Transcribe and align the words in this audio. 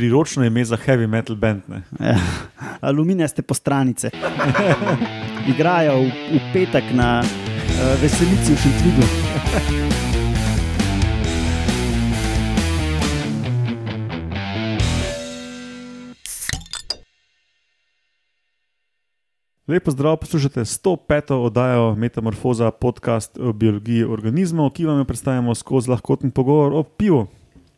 priročno 0.00 0.44
ime 0.44 0.64
za 0.64 0.76
heavy 0.76 1.06
metal 1.06 1.36
band. 1.36 1.62
Ja. 2.00 2.16
Aluminijaste 2.80 3.42
postranice. 3.42 4.10
Igrajo 5.52 5.98
v, 6.00 6.08
v 6.32 6.40
petek 6.52 6.84
na 6.92 7.20
uh, 7.20 8.02
veselici 8.02 8.54
v 8.54 8.58
Šentvidu. 8.62 9.04
Lepo 19.68 19.90
zdrav, 19.90 20.16
poslušate 20.16 20.60
105. 20.60 21.34
oddajo 21.34 21.94
Metamorfoza, 21.94 22.70
podcast 22.70 23.38
o 23.38 23.52
biologiji 23.52 24.04
organizmov, 24.04 24.70
ki 24.70 24.86
vam 24.86 24.98
jo 24.98 25.04
predstavljamo 25.04 25.54
skozi 25.54 25.90
lahkoten 25.90 26.30
pogovor 26.30 26.72
o 26.72 26.82
pivu 26.82 27.26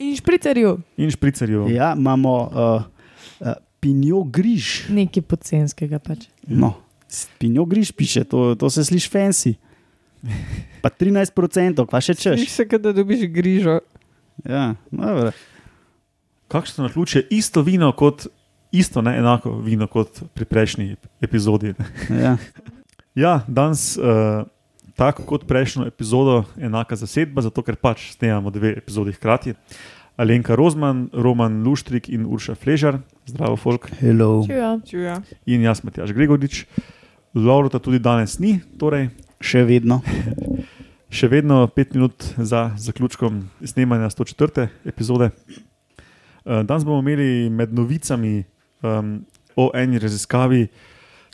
In 0.03 0.17
špricerju, 0.19 0.77
in 0.99 1.11
špricerju. 1.15 1.67
Ja, 1.71 1.93
imamo 1.99 2.35
uh, 2.43 2.83
uh, 3.41 3.53
pinjo 3.81 4.25
griž. 4.27 4.89
nekaj 4.91 5.23
pocenskega 5.23 6.03
pač. 6.03 6.27
No, 6.47 6.75
pinjo 7.39 7.65
griž 7.71 7.93
piše, 7.95 8.25
to, 8.25 8.55
to 8.59 8.71
se 8.71 8.85
sliši 8.85 9.11
fancy. 9.11 9.55
Pa 10.83 10.91
13%, 10.91 11.87
pa 11.87 12.01
še 12.03 12.15
češ. 12.15 12.39
Slišiš 12.39 12.55
se, 12.55 12.69
kot 12.71 12.83
da 12.83 12.93
dobiš 12.95 13.27
grižo. 13.31 13.81
Ja, 14.47 14.75
dobro. 14.91 15.33
Kakšno 16.51 16.87
naključje, 16.89 17.27
isto 17.31 17.63
vino 17.63 17.93
kot. 17.93 18.27
Isto, 18.73 19.03
ne 19.05 19.19
enako 19.21 19.59
vino 19.61 19.85
kot 19.87 20.23
pri 20.33 20.47
prejšnji 20.49 20.97
epizodi. 21.21 21.75
Ja. 22.09 22.39
Ja, 23.15 23.33
danes, 23.45 23.99
uh, 24.01 24.47
tako 25.03 25.25
kot 25.27 25.49
prejšnjo 25.51 25.89
epizodo, 25.91 26.45
enaka 26.63 26.95
zasedba, 26.95 27.43
zato 27.43 27.65
ker 27.67 27.75
pač 27.75 28.13
snemamo 28.15 28.53
dve 28.55 28.71
epizodi 28.79 29.11
hkrati. 29.17 29.57
Alenka 30.15 30.55
Rozman, 30.55 31.09
Roman 31.11 31.65
Luštrik 31.67 32.07
in 32.13 32.23
Urša 32.29 32.55
Fležar, 32.55 33.01
zdravo, 33.27 33.57
folk, 33.59 33.89
Hello. 33.99 34.45
Čuja. 34.47 34.77
Čuja. 34.87 35.17
in 35.47 35.67
jaz, 35.67 35.83
Matjaš 35.83 36.15
Gregorič. 36.15 36.67
Laurota 37.35 37.81
tudi 37.83 37.99
danes 37.99 38.39
ni, 38.39 38.61
torej 38.79 39.11
Še 39.43 39.65
vedno. 39.67 39.99
še 41.17 41.27
vedno 41.33 41.65
pet 41.67 41.97
minut 41.99 42.23
za 42.39 42.71
zaključkom 42.79 43.43
snemanja 43.67 44.07
104. 44.15 44.69
epizode. 44.87 45.33
Eh, 45.35 46.63
Danes 46.63 46.87
bomo 46.87 47.03
imeli 47.03 47.51
med 47.51 47.75
novicami 47.75 48.45
um, 48.87 49.17
o 49.59 49.73
eni 49.75 49.99
raziskavi, 49.99 50.69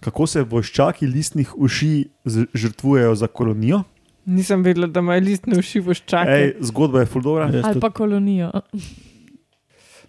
kako 0.00 0.26
se 0.26 0.42
vojščaki 0.42 1.06
listnih 1.06 1.54
uši 1.56 1.92
z- 2.24 2.46
žrtvujejo 2.54 3.14
za 3.14 3.26
kolonijo. 3.28 3.82
Nisem 4.26 4.62
vedela, 4.62 4.86
da 4.86 5.00
imajo 5.00 5.20
listne 5.22 5.58
uši 5.58 5.80
voščake. 5.80 6.30
Ej, 6.32 6.54
zgodba 6.62 7.00
je 7.00 7.06
fuldora. 7.06 7.46
Jaz 7.48 7.64
Ali 7.64 7.80
pa 7.80 7.90
kolonijo. 7.90 8.50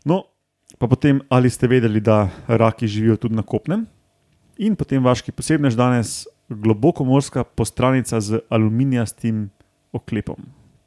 No, 0.06 0.24
pa 0.78 0.88
potem, 0.88 1.22
ali 1.30 1.50
ste 1.50 1.68
vedeli, 1.68 2.00
da 2.00 2.18
raki 2.48 2.88
živijo 2.88 3.16
tudi 3.18 3.36
na 3.36 3.44
kopnem. 3.44 3.86
In 4.58 4.76
potem 4.76 5.04
vaški 5.04 5.32
posebnež 5.32 5.76
danes, 5.76 6.26
globoko 6.50 7.04
morska 7.04 7.44
postranica 7.46 8.20
z 8.20 8.42
aluminijastim 8.50 9.50
oklepom. 9.94 10.36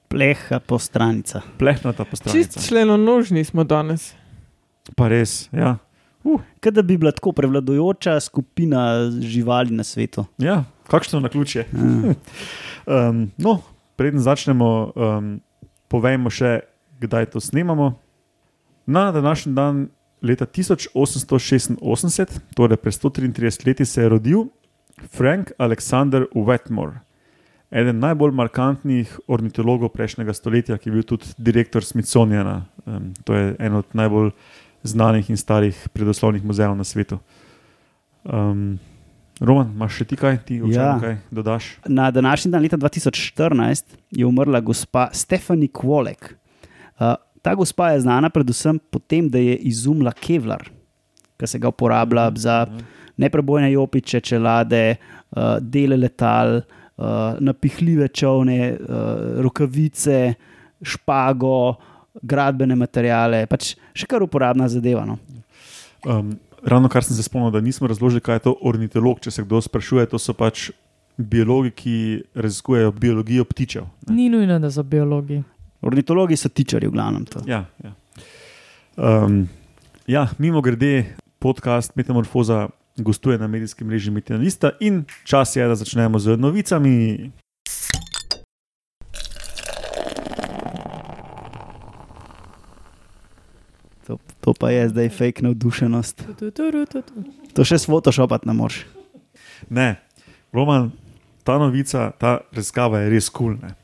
Pleha 0.08 0.60
postranica. 0.60 1.40
Plehnata 1.58 2.04
Čist 2.04 2.10
postranica. 2.10 2.60
členonožni 2.60 3.44
smo 3.44 3.64
danes. 3.64 4.12
Pa 4.94 5.08
res, 5.08 5.48
ja. 5.52 5.78
Kaj 6.60 6.72
da 6.72 6.82
bi 6.82 6.96
bila 6.98 7.12
tako 7.12 7.32
prevladujoča 7.32 8.20
skupina 8.20 9.10
živali 9.20 9.74
na 9.74 9.84
svetu. 9.84 10.24
Ja, 10.38 10.64
kakšno 10.86 11.20
na 11.20 11.28
ključe. 11.28 11.64
Ja. 11.72 12.14
Um, 12.86 13.30
no, 13.38 13.60
preden 13.96 14.18
začnemo, 14.18 14.92
um, 14.98 15.26
povejmo 15.86 16.32
še, 16.34 16.64
kdaj 16.98 17.28
to 17.30 17.40
snemamo. 17.40 17.92
Na 18.90 19.12
današnji 19.14 19.52
dan, 19.54 19.84
leta 20.22 20.46
1886, 20.46 22.40
torej 22.58 22.80
pred 22.82 22.94
133 22.94 23.66
leti, 23.66 23.86
se 23.86 24.02
je 24.02 24.08
rodil 24.08 24.44
Frank 25.14 25.52
Alexander 25.58 26.26
Wetmore, 26.34 27.00
eden 27.70 28.02
najbolj 28.02 28.34
markantnih 28.34 29.14
ornitologov 29.26 29.94
prejšnjega 29.94 30.34
stoletja, 30.34 30.78
ki 30.78 30.90
je 30.90 30.92
bil 30.92 31.06
tudi 31.06 31.30
direktor 31.38 31.84
Smithsoniana. 31.84 32.64
Um, 32.84 33.12
to 33.24 33.38
je 33.38 33.54
en 33.58 33.78
od 33.78 33.94
najbolj 33.94 34.34
znanih 34.82 35.30
in 35.30 35.36
starih 35.36 35.88
predoslovnih 35.92 36.44
muzejev 36.44 36.74
na 36.76 36.84
svetu. 36.84 37.18
Um, 38.24 38.78
Roman, 39.40 39.72
imaš 39.74 39.96
še 39.98 40.04
ti 40.04 40.16
kaj, 40.16 40.36
ti 40.46 40.60
o 40.62 40.68
čem 40.70 40.76
Ja. 40.76 40.98
kaj 41.00 41.16
dodaš? 41.30 41.78
Na 41.88 42.10
današnji 42.10 42.50
dan, 42.52 42.62
leta 42.62 42.76
2014, 42.76 43.84
je 44.10 44.26
umrla 44.26 44.60
gospa 44.60 45.08
Stephanie 45.12 45.68
Kwolek. 45.68 46.34
Uh, 47.00 47.14
ta 47.42 47.54
gospa 47.54 47.90
je 47.90 48.00
znana 48.04 48.30
predvsem 48.30 48.78
po 48.90 48.98
tem, 48.98 49.28
da 49.28 49.38
je 49.38 49.56
izumila 49.56 50.12
kevlar, 50.12 50.68
ki 51.36 51.46
se 51.46 51.58
ga 51.58 51.68
uporablja 51.68 52.30
za 52.36 52.66
neprebojne 53.18 53.72
jopiče, 53.72 54.20
čelade, 54.20 54.96
uh, 55.34 55.58
dele 55.60 55.96
letal, 55.96 56.60
uh, 56.96 57.34
napihljive 57.40 58.08
čovne, 58.08 58.76
uh, 58.78 59.40
rokavice, 59.42 60.34
špago, 60.82 61.74
gradbene 62.20 62.76
materiale, 62.76 63.46
pač 63.50 63.74
še 63.96 64.08
kar 64.10 64.24
uporabna 64.24 64.68
zadeva. 64.68 65.04
No. 65.08 65.18
Um, 66.04 66.34
ravno 66.62 66.90
kar 66.92 67.06
sem 67.06 67.16
se 67.16 67.24
spomnil, 67.24 67.52
da 67.54 67.62
nismo 67.64 67.88
razložili, 67.88 68.20
kaj 68.20 68.40
je 68.40 68.44
to 68.48 68.56
ornitolog. 68.60 69.22
Če 69.22 69.30
se 69.30 69.46
kdo 69.46 69.62
sprašuje, 69.62 70.10
to 70.12 70.20
so 70.20 70.34
pač 70.36 70.70
biologi, 71.16 71.72
ki 71.76 71.96
raziskujejo 72.34 72.92
biologijo 72.92 73.44
ptičev. 73.48 73.88
ne. 74.08 74.14
Ni 74.14 74.28
nujno, 74.32 74.58
da 74.58 74.70
so 74.70 74.82
biologi. 74.82 75.42
Ornitologi 75.82 76.36
so 76.36 76.48
tičari, 76.48 76.86
v 76.86 76.94
glavnem. 76.94 77.24
To. 77.32 77.42
Ja, 77.46 77.64
ja. 77.82 77.94
Um, 78.96 79.48
ja, 80.06 80.28
mimo 80.38 80.60
grede, 80.60 81.16
podcast 81.38 81.96
Metamorfoza 81.96 82.68
gostuje 82.96 83.38
na 83.38 83.46
medijskem 83.46 83.86
mreži 83.86 84.10
Metina 84.10 84.38
in 84.80 85.04
čas 85.24 85.56
je, 85.56 85.68
da 85.68 85.74
začnemo 85.74 86.18
z 86.18 86.36
novicami. 86.36 87.30
To, 94.42 94.50
pa 94.54 94.74
je 94.74 94.88
zdaj 94.90 95.08
fake 95.14 95.42
navdušenost. 95.46 96.26
Tu, 96.26 96.34
tu, 96.34 96.50
tu, 96.50 96.86
tu, 96.86 96.98
tu. 97.02 97.14
To 97.54 97.62
še 97.62 97.78
s 97.78 97.86
Photoshopati 97.86 98.48
ne 98.50 98.54
moreš. 98.58 98.82
Ne, 99.70 100.02
Roman, 100.50 100.90
ta 101.46 101.58
novica, 101.62 102.10
ta 102.18 102.42
raziskava 102.50 103.06
je 103.06 103.12
res 103.14 103.30
kul. 103.30 103.54
Cool, 103.62 103.78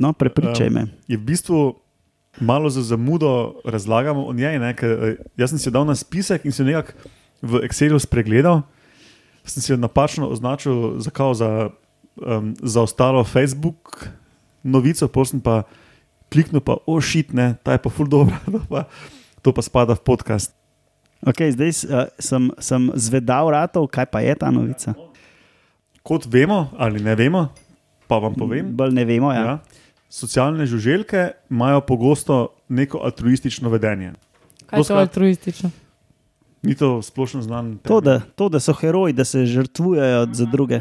No, 0.00 0.12
prepričaj 0.12 0.70
me. 0.70 0.88
je 1.08 1.16
v 1.16 1.24
bistvu 1.24 1.76
malo 2.40 2.70
za 2.70 2.82
zamudo 2.82 3.60
razlagamo 3.64 4.24
o 4.24 4.32
njej. 4.32 4.58
Ne, 4.58 4.72
ker, 4.76 4.90
eh, 4.90 5.16
jaz 5.36 5.52
sem 5.52 5.58
si 5.60 5.70
dal 5.70 5.84
na 5.86 5.94
spisek 5.94 6.44
in 6.44 6.52
si 6.52 6.62
jo 6.62 6.66
nekako 6.66 6.92
v 7.44 7.60
Excelu 7.68 8.00
spregledal. 8.00 8.64
Sem 9.44 9.62
si 9.62 9.72
jo 9.72 9.76
napačno 9.76 10.28
označil 10.32 10.98
za, 10.98 11.12
za, 11.12 11.50
um, 12.16 12.56
za 12.62 12.80
ostalo 12.80 13.24
Facebook 13.24 14.08
novico, 14.64 15.04
potem 15.08 15.40
pa 15.40 15.68
kliknil, 16.32 16.64
pa 16.64 16.80
ošitne, 16.88 17.60
ta 17.60 17.76
je 17.76 17.80
pa 17.84 17.90
ful 17.92 18.08
dobro, 18.08 18.34
to 18.48 18.64
pa, 18.72 18.88
to 19.44 19.52
pa 19.52 19.60
spada 19.60 19.92
v 19.92 20.00
podcast. 20.00 20.56
Okay, 21.20 21.52
zdaj 21.52 21.84
uh, 21.84 22.08
sem, 22.16 22.48
sem 22.56 22.88
zvedal, 22.96 23.52
ratov, 23.52 23.84
kaj 23.92 24.08
pa 24.08 24.24
je 24.24 24.32
ta 24.40 24.48
novica. 24.48 24.96
Kot 26.00 26.24
vemo 26.28 26.72
ali 26.80 27.00
ne 27.04 27.12
vemo, 27.16 27.52
pa 28.08 28.20
vam 28.20 28.32
povem. 28.32 28.72
Bolj 28.72 28.96
ne 28.96 29.04
vemo. 29.04 29.28
Ja. 29.32 29.44
Ja, 29.44 29.54
socialne 30.08 30.64
žuželke 30.64 31.36
imajo 31.52 31.84
pogosto 31.84 32.56
neko 32.68 33.04
altruistično 33.04 33.68
vedenje. 33.68 34.16
Kaj 34.66 34.80
je 34.80 34.88
to 34.88 34.96
altruistično? 35.00 35.68
Ni 36.64 36.72
to 36.72 37.04
splošno 37.04 37.44
znan. 37.44 37.76
To, 37.84 38.00
da, 38.00 38.20
to, 38.24 38.48
da 38.48 38.60
so 38.60 38.72
heroji, 38.72 39.12
da 39.12 39.24
se 39.24 39.44
žrtvujejo 39.44 40.28
za 40.32 40.48
druge. 40.48 40.80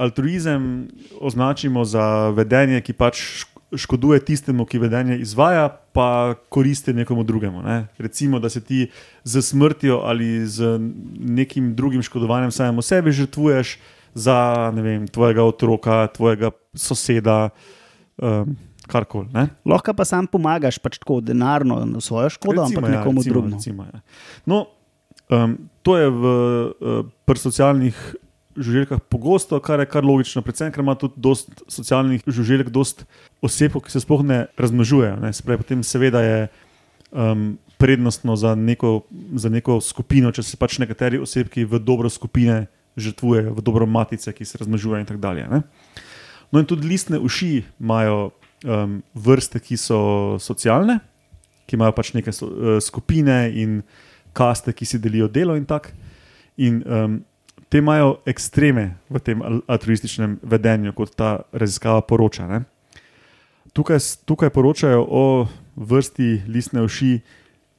altruizem 0.00 0.88
označimo 1.20 1.84
za 1.84 2.32
vedenje, 2.32 2.80
ki 2.80 2.92
pač 2.96 3.44
škoduje 3.76 4.20
tistemu, 4.24 4.64
ki 4.66 4.78
vedenje 4.78 5.18
izvaja, 5.22 5.68
pa 5.68 6.34
koristi 6.48 6.92
nekomu 6.92 7.24
drugemu. 7.24 7.62
Ne? 7.62 7.86
Recimo, 7.98 8.38
da 8.38 8.48
se 8.48 8.60
ti 8.60 8.88
z 9.24 9.42
smrtjo 9.42 10.00
ali 10.04 10.46
z 10.46 10.78
nekim 11.18 11.74
drugim 11.74 12.02
škodovanjem 12.02 12.50
samemu 12.50 12.82
sebi 12.82 13.12
žrtvuješ 13.12 13.78
za 14.14 14.70
vem, 14.74 15.06
tvojega 15.08 15.44
otroka, 15.44 16.06
tvojega 16.06 16.50
soseda, 16.74 17.48
um, 18.18 18.56
karkoli. 18.90 19.28
Lahko 19.64 19.94
pa 19.94 20.04
sam 20.04 20.26
pomagaš, 20.26 20.80
pač 20.82 20.98
tako 20.98 21.20
denarno, 21.22 21.84
na 21.86 22.00
svojo 22.02 22.30
škodo, 22.30 22.64
Recimo, 22.64 22.82
ampak 22.82 22.90
nekomu 22.90 23.22
recimo, 23.22 23.32
drugemu. 23.32 23.56
Recimo, 23.56 23.86
ja. 23.86 24.00
no, 24.46 24.66
um, 25.30 25.56
to 25.86 25.96
je 25.98 26.10
v 26.10 26.24
uh, 26.26 27.06
pri 27.24 27.38
socialnih 27.38 27.94
žuželjkah 28.60 29.00
pogosto, 29.08 29.58
kar 29.60 29.80
je 29.80 29.88
kar 29.90 30.04
logično, 30.04 30.42
predvsem 30.44 30.72
ker 30.72 30.84
ima 30.84 30.94
tudi 30.98 31.20
dost 31.20 31.62
socialnih 31.68 32.22
žuželjk, 32.26 32.70
dost 32.70 33.06
oseb, 33.42 33.78
ki 33.80 33.92
se 33.92 34.02
sploh 34.04 34.22
ne 34.26 34.44
razmnožujejo. 34.60 35.16
Ne. 35.22 35.32
Se 35.32 35.44
pravi, 35.46 35.62
potem 35.64 35.84
seveda 35.86 36.22
je 36.24 36.40
um, 37.12 37.58
prednostno 37.80 38.36
za 38.36 38.54
neko, 38.54 39.00
za 39.34 39.48
neko 39.48 39.80
skupino, 39.80 40.32
če 40.32 40.44
se 40.44 40.60
pač 40.60 40.78
nekateri 40.82 41.20
osebki 41.20 41.64
v 41.64 41.80
dobro 41.80 42.10
skupine 42.12 42.66
žrtvujejo, 43.00 43.54
v 43.56 43.64
dobro 43.64 43.86
matice, 43.86 44.32
ki 44.36 44.44
se 44.44 44.60
razmnožujejo 44.60 45.00
in 45.00 45.08
tako 45.08 45.22
dalje. 45.22 45.46
Ne. 45.48 45.62
No, 46.50 46.60
in 46.60 46.66
tudi 46.66 46.88
listne 46.88 47.18
uši 47.18 47.62
imajo 47.80 48.30
um, 48.66 49.00
vrste, 49.14 49.62
ki 49.62 49.78
so 49.78 50.36
socialne, 50.42 50.98
ki 51.66 51.78
imajo 51.78 51.94
pač 51.96 52.12
neke 52.18 52.34
so, 52.34 52.50
uh, 52.50 52.76
skupine 52.82 53.46
in 53.54 53.80
kaste, 54.36 54.74
ki 54.74 54.86
si 54.86 54.98
delijo 54.98 55.30
delo 55.30 55.56
in 55.56 55.64
tako. 55.64 55.94
In 56.60 56.82
um, 56.84 57.20
te 57.70 57.78
imajo 57.78 58.18
ekstreme 58.26 58.98
v 59.08 59.22
tem 59.22 59.42
al- 59.42 59.62
altruističnem 59.70 60.40
vedenju, 60.42 60.92
kot 60.92 61.14
ta 61.16 61.46
raziskava 61.52 62.02
poroča. 62.02 62.46
Ne. 62.50 62.64
Tukaj, 63.72 63.98
tukaj 64.26 64.50
poročajo 64.50 65.06
o 65.06 65.24
vrsti 65.76 66.42
listne 66.50 66.82
uši 66.82 67.20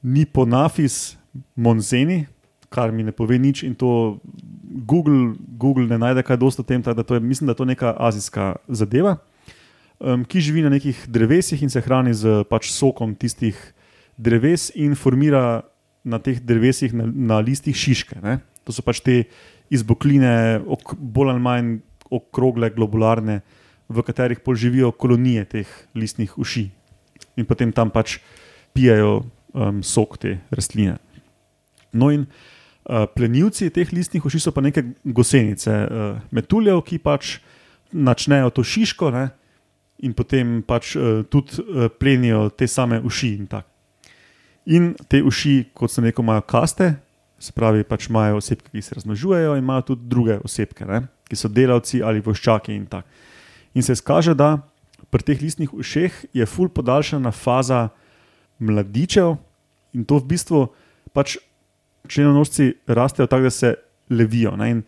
Niponafis 0.02 1.16
monzeni, 1.54 2.24
kar 2.72 2.90
mi 2.92 3.04
ne 3.04 3.12
pove 3.12 3.36
nič, 3.38 3.62
in 3.62 3.76
to 3.76 4.18
Google, 4.88 5.36
Google 5.38 5.86
ne 5.86 6.00
najde 6.00 6.24
kaj 6.24 6.40
dosto 6.40 6.64
o 6.64 6.66
tem, 6.66 6.82
da 6.82 7.04
to 7.04 7.14
je, 7.14 7.20
mislim, 7.20 7.46
da 7.46 7.52
je 7.52 7.60
to 7.60 7.68
neka 7.68 7.92
azijska 7.98 8.56
zadeva, 8.68 9.16
um, 10.00 10.24
ki 10.24 10.40
živi 10.40 10.64
na 10.64 10.72
nekih 10.72 11.04
drevesih 11.06 11.62
in 11.62 11.70
se 11.70 11.84
hrani 11.84 12.14
z 12.16 12.42
pač 12.48 12.72
sokom 12.72 13.14
tistih 13.14 13.60
dreves 14.16 14.70
in 14.74 14.96
formira 14.96 15.62
na 16.04 16.18
teh 16.18 16.40
drevesih, 16.40 16.96
na, 16.96 17.06
na 17.06 17.38
listih 17.44 17.76
šiške. 17.76 18.18
Ne? 18.24 18.40
To 18.64 18.72
so 18.72 18.82
pač 18.82 19.02
te 19.04 19.24
izbokline, 19.72 20.60
ok, 20.66 20.94
bolj 20.98 21.32
ali 21.32 21.42
manj 21.42 21.74
okrogle, 22.12 22.68
globularne, 22.74 23.40
v 23.92 24.04
katerih 24.04 24.40
pol 24.44 24.56
živijo 24.56 24.92
kolonije 24.92 25.44
teh 25.56 25.68
listnih 25.94 26.32
uši 26.38 26.68
in 27.36 27.48
potem 27.48 27.72
tam 27.72 27.90
pač 27.92 28.18
pijajo 28.76 29.22
um, 29.52 29.82
sok 29.84 30.18
te 30.20 30.36
rastline. 30.52 30.96
No, 31.92 32.08
in 32.12 32.24
uh, 32.24 33.06
plenilci 33.12 33.70
teh 33.72 33.92
listnih 33.92 34.24
uši 34.24 34.40
so 34.40 34.52
pa 34.52 34.64
neke 34.64 34.84
gosenice, 35.04 35.72
uh, 35.72 36.18
metuljev, 36.32 36.82
ki 36.88 37.00
pač 37.04 37.38
načnejo 37.92 38.52
to 38.56 38.64
šiško 38.64 39.12
ne, 39.12 39.26
in 40.02 40.16
potem 40.16 40.60
pač 40.66 40.96
uh, 40.96 41.22
tudi 41.28 41.60
uh, 41.62 41.88
plenijo 41.92 42.48
te 42.56 42.68
same 42.68 43.00
uši. 43.00 43.32
In, 43.38 43.46
tak. 43.46 43.68
in 44.66 44.92
te 45.08 45.22
uši, 45.22 45.72
kot 45.74 45.92
sem 45.92 46.08
rekel, 46.08 46.24
imajo 46.24 46.46
kaste, 46.48 46.94
se 47.42 47.52
pravi, 47.52 47.82
pač 47.84 48.06
imajo 48.10 48.38
osebke, 48.38 48.70
ki 48.70 48.82
se 48.82 48.94
razmnožujejo, 48.94 49.56
in 49.56 49.64
imajo 49.64 49.88
tudi 49.92 50.08
druge 50.10 50.38
osebke, 50.44 50.86
ne, 50.86 51.02
ki 51.26 51.38
so 51.38 51.50
delavci 51.50 52.02
ali 52.02 52.22
voščaki 52.22 52.74
in 52.74 52.86
tako. 52.90 53.08
In 53.74 53.82
se 53.82 53.96
izkaže, 53.96 54.34
da 54.38 54.60
pri 55.10 55.24
teh 55.26 55.40
listnih 55.42 55.72
ušeh 55.74 56.24
je 56.36 56.46
ful 56.46 56.70
podaljšana 56.72 57.32
faza 57.32 57.88
mladičev 58.62 59.34
in 59.96 60.04
to 60.08 60.20
v 60.20 60.28
bistvu 60.28 60.60
pač 61.12 61.36
členonožci 62.08 62.72
rastejo 62.86 63.26
tako, 63.26 63.48
da 63.48 63.50
se 63.50 63.74
levijo. 64.10 64.54
Ne? 64.56 64.70
In 64.70 64.82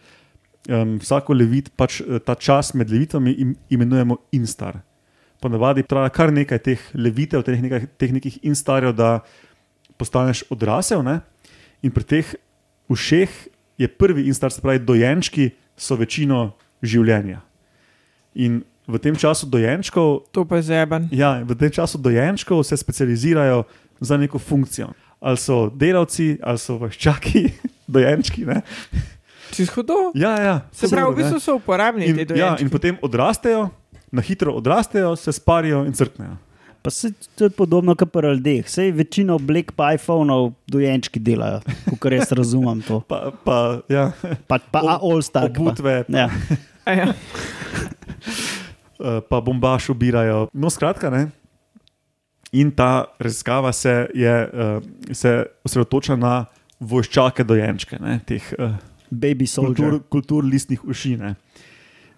um, 0.69 0.97
vsako 1.03 1.37
levit, 1.37 1.71
pač 1.77 2.01
eh, 2.01 2.21
ta 2.25 2.35
čas 2.35 2.75
med 2.75 2.91
levitvami 2.91 3.35
im, 3.41 3.55
imenujemo 3.71 4.17
instar. 4.33 4.81
Ponavadi 5.43 5.85
traja 5.89 6.12
kar 6.15 6.33
nekaj 6.33 6.62
teh 6.65 6.89
levitev, 6.95 7.45
teh, 7.45 7.61
nekaj, 7.61 7.87
teh 8.01 8.15
nekih 8.15 8.39
instarjev, 8.47 8.95
da 8.97 9.19
postaneš 10.01 10.45
odrasel. 10.51 11.05
Ne? 11.05 11.21
In 11.85 11.93
pri 11.93 12.05
teh 12.05 12.27
ušeh 12.89 13.31
je 13.79 13.89
prvi 13.89 14.27
instar, 14.31 14.53
se 14.53 14.63
pravi, 14.65 14.81
dojenčki 14.81 15.51
so 15.77 15.99
večino 16.01 16.55
življenja. 16.83 17.43
In 18.41 18.63
v 18.89 19.01
tem 19.01 19.17
času 19.17 19.49
dojenčkov 19.49 20.29
To 20.33 20.45
pa 20.45 20.61
je 20.61 20.69
zeben. 20.73 21.09
Ja, 21.13 21.41
v 21.45 21.57
tem 21.57 21.73
času 21.73 21.99
dojenčkov 22.01 22.65
se 22.65 22.77
specializirajo 22.77 23.65
za 24.01 24.17
neko 24.17 24.39
funkcijo. 24.39 24.93
Ali 25.25 25.41
so 25.41 25.71
delavci, 25.73 26.37
ali 26.43 26.61
so 26.61 26.77
vaščaki, 26.81 27.49
dojenčki. 27.95 28.45
Ne? 28.45 28.61
Čez 29.55 29.71
hudo. 29.73 30.13
Ja, 30.19 30.37
ja, 30.41 30.57
Se 30.73 30.89
pravi, 30.89 31.15
v 31.15 31.17
bistvu 31.21 31.41
so 31.41 31.57
uporabni 31.57 32.09
in, 32.11 32.17
ti 32.17 32.27
ja, 32.37 32.53
dojenčki. 32.57 32.65
in 32.65 32.71
potem 32.73 32.99
odrastejo, 33.01 33.69
na 34.13 34.23
hitro 34.23 34.53
odrastejo, 34.57 35.15
se 35.17 35.33
sparijo 35.33 35.85
in 35.89 35.93
crknejo. 35.93 36.37
Pa 36.85 36.91
se 36.91 37.09
to 37.35 37.45
je 37.45 37.51
podobno 37.51 37.95
kot 37.97 38.13
pri 38.13 38.29
ljudeh. 38.31 38.67
Sej 38.69 38.91
večino 38.93 39.35
oblek 39.35 39.73
pa 39.73 39.95
iPhone-ov 39.95 40.51
dojenčki 40.67 41.17
delajo, 41.19 41.63
kot 41.97 42.13
jaz 42.13 42.29
razumem 42.31 42.83
to. 42.83 43.01
Pa, 43.01 43.33
pa, 43.35 43.57
ja, 43.89 44.11
Pa, 44.47 44.59
pa 44.61 44.83
Ob- 44.83 45.01
All-Star. 45.03 45.49
pa- 45.49 45.61
obutve, 45.61 46.05
Ja. 46.09 46.29
A 46.85 46.93
Ja. 46.93 47.07
eh, 49.01 49.21
pa 49.23 49.41
bombaš 49.41 49.89
ubirajo. 49.89 50.49
No, 50.53 50.69
skratka, 50.69 51.11
ne. 51.11 51.31
In 52.53 52.71
ta 52.71 53.05
raziskava 53.19 53.73
se, 53.73 54.09
je, 54.15 54.35
eh, 54.45 54.81
se 55.11 55.33
osredotoča 55.65 56.17
na 56.17 56.45
voščake 56.81 57.45
dojenčke, 57.45 57.99
ne, 57.99 58.21
teh 58.21 58.53
eh, 58.53 58.77
Baby 59.11 59.47
soldier. 59.47 59.75
kultur, 59.91 60.03
kultur 60.11 60.45
listnih 60.45 60.85
uši. 60.85 61.17
Ne. 61.17 61.35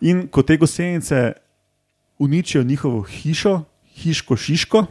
In 0.01 0.27
ko 0.29 0.43
te 0.43 0.57
gosenice 0.57 1.33
uničijo 2.19 2.63
njihovo 2.63 3.03
hišo, 3.03 3.63
hiško 3.97 4.37
šiško, 4.37 4.87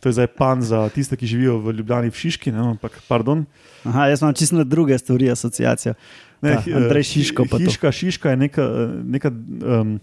to 0.00 0.08
je 0.08 0.12
zdaj 0.12 0.26
pan 0.28 0.62
za 0.62 0.88
tiste, 0.88 1.16
ki 1.16 1.26
živijo 1.26 1.58
v 1.58 1.72
Ljubljani 1.72 2.10
v 2.10 2.14
Šiški, 2.14 2.52
ne, 2.52 2.58
ampak 2.70 2.98
pardon. 3.08 3.46
Aha, 3.84 4.06
jaz 4.06 4.20
imam 4.20 4.34
čisto 4.34 4.64
druge 4.64 4.98
stvari 4.98 5.30
asociacijo. 5.30 5.94
Ne, 6.42 6.54
Ta, 6.54 6.76
Andrej 6.76 7.02
Šiško 7.04 7.44
pa 7.44 7.56
to. 7.56 7.64
Hiška, 7.64 7.92
šiška 7.92 8.30
je 8.30 8.36
neka, 8.36 8.64
neka, 9.04 9.30
um, 9.30 10.00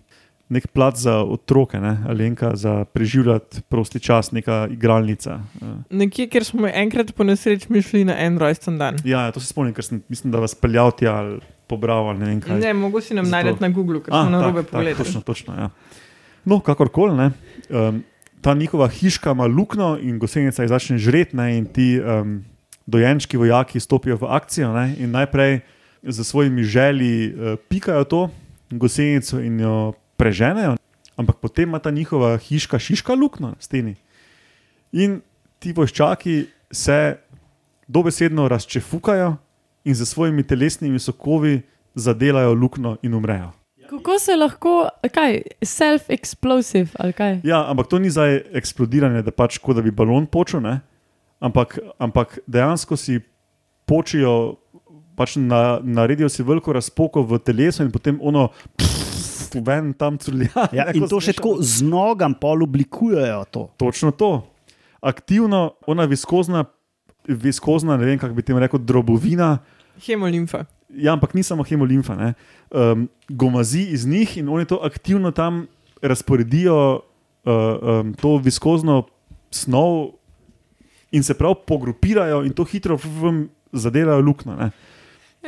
nek 0.50 0.68
plat 0.68 0.96
za 0.96 1.18
otroke, 1.20 1.80
ne, 1.80 1.98
ali 2.08 2.26
enka 2.26 2.56
za 2.56 2.86
preživljati 2.86 3.62
prosti 3.62 4.00
čas, 4.00 4.32
neka 4.32 4.68
igralnica. 4.72 5.40
eh. 5.62 5.66
Nekje, 5.90 6.28
kjer 6.28 6.44
smo 6.46 6.68
enkrat 6.68 7.12
po 7.12 7.24
nesreči 7.24 7.82
šli 7.82 8.06
na 8.06 8.16
en 8.18 8.38
rojsten 8.38 8.78
dan. 8.78 8.96
Ja, 9.04 9.22
ja, 9.22 9.32
to 9.32 9.40
se 9.40 9.48
spomnim, 9.48 9.74
ker 9.74 9.84
sem 9.84 10.02
mislim, 10.10 10.32
da 10.32 10.40
vas 10.40 10.56
peljal 10.56 10.92
tja 10.92 11.16
ali 11.16 11.40
pobral 11.68 12.18
ne 12.18 12.26
vem 12.26 12.42
kaj. 12.42 12.60
Ne, 12.60 12.74
mogoče 12.74 13.08
si 13.08 13.14
nam 13.14 13.26
Zato- 13.26 13.32
najdete 13.32 13.62
na 13.62 13.70
Googlu, 13.70 14.00
ker 14.00 14.14
A, 14.14 14.22
smo 14.22 14.30
na 14.30 14.42
robe 14.42 14.64
pogledali. 14.64 14.96
Točno, 14.96 15.22
točno. 15.22 15.54
Ja. 15.56 15.70
No, 16.46 16.60
kakorkoli. 16.60 17.18
ne, 17.18 17.32
Um, 17.70 18.04
ta 18.42 18.54
njihova 18.54 18.88
hiška 18.88 19.32
ima 19.32 19.46
luknjo 19.46 19.98
in 20.02 20.20
gosenica 20.20 20.64
jih 20.64 20.70
začne 20.70 20.98
žreti, 20.98 21.38
ne, 21.38 21.58
in 21.58 21.66
ti 21.66 22.00
um, 22.00 22.44
dojenčki 22.86 23.38
vojaki 23.38 23.80
stopijo 23.80 24.18
v 24.18 24.30
akcijo 24.30 24.74
ne, 24.74 24.96
in 25.00 25.12
najprej 25.12 25.60
z 26.04 26.24
svojimi 26.24 26.64
želji 26.64 27.34
uh, 27.34 27.60
pikajo 27.70 28.04
to 28.04 28.30
gosenico 28.70 29.40
in 29.40 29.60
jo 29.60 29.94
preženejo, 30.18 30.76
ampak 31.16 31.38
potem 31.42 31.70
ima 31.70 31.80
ta 31.80 31.92
njihova 31.92 32.38
hiška 32.38 32.80
šiška 32.80 33.14
luknjo 33.14 33.48
na 33.48 33.56
steni. 33.60 33.96
In 34.92 35.22
ti 35.60 35.74
voščaki 35.74 36.46
se 36.72 37.18
dobesedno 37.88 38.48
razčefukajo 38.48 39.36
in 39.86 39.96
z 39.96 40.06
svojimi 40.06 40.44
telesnimi 40.44 41.00
sokovi 41.00 41.62
zadelajo 41.96 42.54
luknjo 42.54 42.98
in 43.02 43.14
umrejo. 43.14 43.52
Kako 43.88 44.20
se 44.20 44.36
lahko, 44.36 44.76
kaj, 45.14 45.42
self-explosive 45.64 46.98
ali 47.00 47.14
kaj? 47.16 47.40
Ja, 47.48 47.64
ampak 47.72 47.88
to 47.88 48.00
ni 48.00 48.12
zdaj 48.12 48.42
eksplodiranje, 48.60 49.22
da 49.24 49.32
pač 49.32 49.62
kot 49.64 49.80
da 49.80 49.86
bi 49.86 49.92
balon 49.96 50.28
počel, 50.28 50.62
ne? 50.66 50.80
ampak, 51.40 51.78
ampak 52.02 52.40
dejansko 52.48 52.98
si 52.98 53.20
počijo, 53.86 54.58
pač 55.18 55.38
na, 55.42 55.80
naredijo 55.84 56.30
si 56.30 56.46
veliko 56.46 56.74
razpoko 56.74 57.24
v 57.26 57.40
telesu 57.40 57.86
in 57.86 57.92
potem 57.94 58.20
ono. 58.22 58.50
Pff, 58.78 59.08
ven 59.64 59.94
tam 59.98 60.18
crlja. 60.18 60.68
Ja, 60.76 60.90
in 60.94 61.08
to 61.12 61.22
še 61.24 61.38
tako 61.38 61.58
z 61.64 61.86
nogam 61.88 62.36
pol 62.38 62.66
oblikujejo 62.68 63.46
to. 63.54 63.68
Točno 63.80 64.12
to. 64.12 64.44
Aktivno, 65.02 65.78
ona 65.88 66.08
viskozna, 66.10 66.66
viskozna 67.28 67.98
ne 67.98 68.10
vem 68.10 68.20
kako 68.20 68.36
bi 68.36 68.46
tem 68.46 68.60
rekel, 68.60 68.82
drobovina. 68.84 69.58
Hemolimfa. 70.04 70.66
Ja, 70.90 71.14
ampak 71.14 71.34
ni 71.34 71.44
samo 71.44 71.64
hemolimfa, 71.64 72.16
ne. 72.16 72.34
um, 72.72 73.10
gomazi 73.30 73.82
iz 73.92 74.06
njih 74.08 74.38
in 74.38 74.50
oni 74.50 74.66
to 74.66 74.80
aktivno 74.84 75.32
tam 75.32 75.68
razporedijo, 76.02 77.00
uh, 77.46 77.52
um, 77.82 78.14
to 78.14 78.38
viskozno 78.38 79.04
snov 79.52 80.08
in 81.12 81.24
se 81.24 81.34
prav 81.34 81.54
pogrupirajo 81.68 82.44
in 82.46 82.54
to 82.54 82.64
hitro 82.64 82.98
vam 83.22 83.50
zadelajo 83.72 84.20
luknjo 84.22 84.56
ne. 84.56 84.70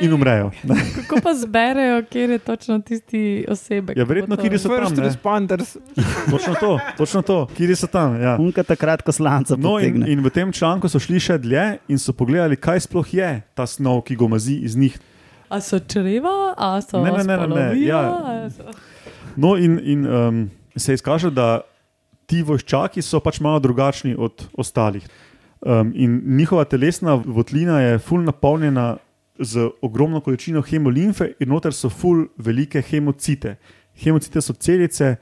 in 0.00 0.12
umrejo. 0.12 0.50
ne. 0.64 0.74
Kako 0.96 1.20
pa 1.22 1.34
zberejo, 1.34 2.02
kje 2.10 2.20
je 2.20 2.38
točno 2.38 2.78
tisti 2.78 3.44
osebek? 3.48 3.96
Ja, 3.96 4.04
verjetno, 4.04 4.36
kjer 4.36 4.58
so 4.60 4.68
tam, 4.68 4.78
First 4.78 4.96
ne. 4.96 5.04
responders. 5.04 5.76
Točno 6.32 6.54
to, 6.60 6.78
točno 6.96 7.22
to, 7.22 7.46
kje 7.56 7.76
so 7.76 7.86
tam. 7.86 8.20
Ja. 8.20 8.36
Unka 8.40 8.62
takrat, 8.62 9.02
ko 9.02 9.12
slanca 9.12 9.56
No, 9.56 9.78
in, 9.78 9.92
potegne. 9.92 10.12
in 10.12 10.20
v 10.24 10.30
tem 10.30 10.52
članku 10.52 10.88
so 10.88 10.98
šli 11.00 11.20
še 11.20 11.38
dlje 11.38 11.78
in 11.88 11.98
so 11.98 12.12
pogledali, 12.12 12.56
kaj 12.56 12.80
sploh 12.80 13.14
je 13.14 13.42
ta 13.54 13.66
snov, 13.66 14.02
ki 14.04 14.16
gomazi 14.16 14.60
iz 14.64 14.76
njih. 14.76 15.00
A 15.50 15.58
so 15.60 15.80
čreva, 15.82 16.54
a 16.56 16.78
so 16.80 17.00
Ne, 17.02 17.10
ne, 17.10 17.24
ne, 17.24 17.36
ne, 17.36 17.54
ne, 17.74 17.80
ja. 17.82 18.02
so- 18.50 18.70
No, 19.36 19.56
in, 19.56 19.78
in 19.82 20.06
um, 20.06 20.50
se 20.76 20.94
izkaže, 20.94 21.30
da 21.30 21.60
ti 22.26 22.42
voščaki 22.42 23.02
so 23.02 23.18
pač 23.20 23.40
malo 23.40 23.58
drugačni 23.60 24.14
od 24.18 24.46
ostalih. 24.54 25.06
Um, 25.60 25.90
in 25.94 26.20
njihova 26.38 26.64
telesna 26.64 27.14
votlina 27.14 27.80
je 27.80 27.98
ful 27.98 28.22
napolnjena 28.24 28.96
z 29.38 29.68
ogromno 29.82 30.20
količino 30.20 30.62
hemolimfe, 30.62 31.32
in 31.40 31.48
noter 31.48 31.72
so 31.74 31.88
ful 31.90 32.26
velike 32.38 32.82
hemocite. 32.82 33.56
Hemocite 34.02 34.40
so 34.40 34.52
celice, 34.54 35.16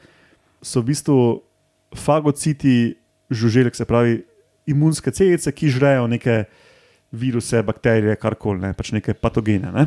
so 0.62 0.80
v 0.80 0.90
bistvu 0.92 1.16
fagociti 1.96 2.94
žuželk, 3.30 3.74
se 3.74 3.84
pravi 3.84 4.18
imunske 4.66 5.10
celice, 5.10 5.52
ki 5.52 5.70
žrejo 5.70 6.06
neke 6.06 6.44
viruse, 7.12 7.62
bakterije, 7.62 8.16
karkoli, 8.20 8.60
ne, 8.60 8.72
pač 8.76 8.92
neke 8.92 9.14
patogene. 9.14 9.72
Ne. 9.72 9.86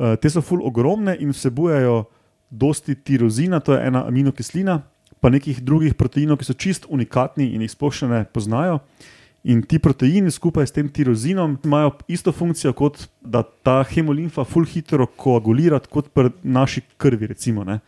Uh, 0.00 0.14
te 0.16 0.30
so 0.32 0.40
ful 0.40 0.62
ogromne 0.64 1.12
in 1.20 1.34
vsebujejo 1.34 2.06
dosti 2.50 2.94
tirozina, 2.96 3.60
to 3.60 3.74
je 3.76 3.86
ena 3.86 4.06
aminokislina, 4.08 4.80
pa 5.20 5.28
nekih 5.28 5.60
drugih 5.60 5.94
proteinov, 5.94 6.40
ki 6.40 6.48
so 6.48 6.56
čist 6.56 6.86
unikatni 6.88 7.50
in 7.52 7.60
jih 7.60 7.72
sploh 7.74 7.92
še 7.92 8.08
ne 8.08 8.22
poznajo. 8.24 8.80
In 9.44 9.62
ti 9.64 9.78
proteini 9.80 10.32
skupaj 10.32 10.66
s 10.68 10.74
tem 10.76 10.88
tirozinom 10.88 11.58
imajo 11.64 11.94
isto 12.08 12.32
funkcijo, 12.32 12.72
kot 12.76 13.06
da 13.20 13.42
ta 13.44 13.80
hemolimfa 13.88 14.44
ful 14.44 14.66
hitro 14.68 15.06
koagulira, 15.06 15.80
kot 15.80 16.10
pri 16.12 16.32
naši 16.42 16.82
krvi. 17.00 17.30
Recimo, 17.32 17.64
ne. 17.64 17.80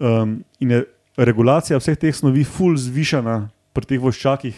um, 0.00 0.42
in 0.60 0.70
je 0.70 0.84
regulacija 1.16 1.78
vseh 1.78 1.96
teh 1.96 2.14
snovi 2.14 2.44
ful 2.44 2.76
zvišana 2.76 3.48
pri 3.72 3.88
teh 3.88 4.00
voščakih. 4.00 4.56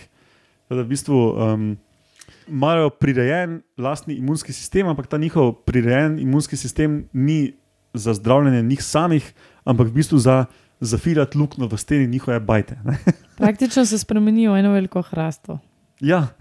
Da 0.70 0.82
v 0.82 0.88
bistvu 0.90 1.14
um, 1.14 1.66
imajo 2.48 2.90
prirejen 2.90 3.62
lastni 3.76 4.14
imunski 4.14 4.52
sistem, 4.52 4.86
ampak 4.86 5.06
ta 5.06 5.18
njihov 5.18 5.52
prirejen 5.54 6.18
imunski 6.18 6.56
sistem 6.56 7.08
ni 7.12 7.54
za 7.94 8.14
zdravljenje 8.14 8.62
njih 8.62 8.82
samih, 8.82 9.34
ampak 9.64 9.86
v 9.86 9.92
bistvu 9.92 10.18
za 10.18 10.44
zafirati 10.80 11.38
luknjo 11.38 11.66
v 11.66 11.76
steni 11.76 12.06
njihove 12.06 12.40
bajte. 12.40 12.78
ne. 12.84 12.98
Praktično 13.38 13.84
se 13.84 13.98
spremenijo 13.98 14.52
v 14.52 14.58
eno 14.58 14.70
veliko 14.70 15.02
hrasto. 15.02 15.58
Ja, 16.00 16.26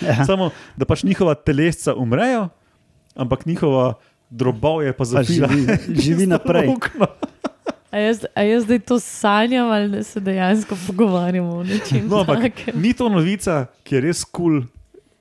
Ja. 0.00 0.24
samo 0.24 0.50
da 0.76 0.84
pač 0.84 1.02
njihova 1.02 1.34
telesca 1.34 1.94
umrejo, 1.94 2.48
ampak 3.14 3.46
njihova 3.46 3.94
drobovje 4.30 4.92
pa 4.92 4.98
Pa 4.98 5.04
zafira. 5.04 5.48
živi, 5.48 5.76
živi 6.02 6.26
naprej. 6.26 6.66
luknjo. 6.66 7.06
A 7.90 7.98
jaz, 7.98 8.24
a 8.34 8.42
jaz 8.42 8.64
zdaj 8.64 8.78
to 8.78 8.96
sanjam 8.98 9.66
ali 9.68 9.88
da 9.90 10.02
se 10.02 10.20
dejansko 10.20 10.76
pogovarjamo 10.86 11.50
o 11.50 11.62
nečem 11.62 12.08
No, 12.08 12.20
ampak 12.20 12.42
ni 12.74 12.92
to 12.92 13.08
novica, 13.08 13.66
ki 13.82 13.94
je 13.94 14.00
res 14.00 14.24
kul, 14.24 14.32
cool, 14.32 14.62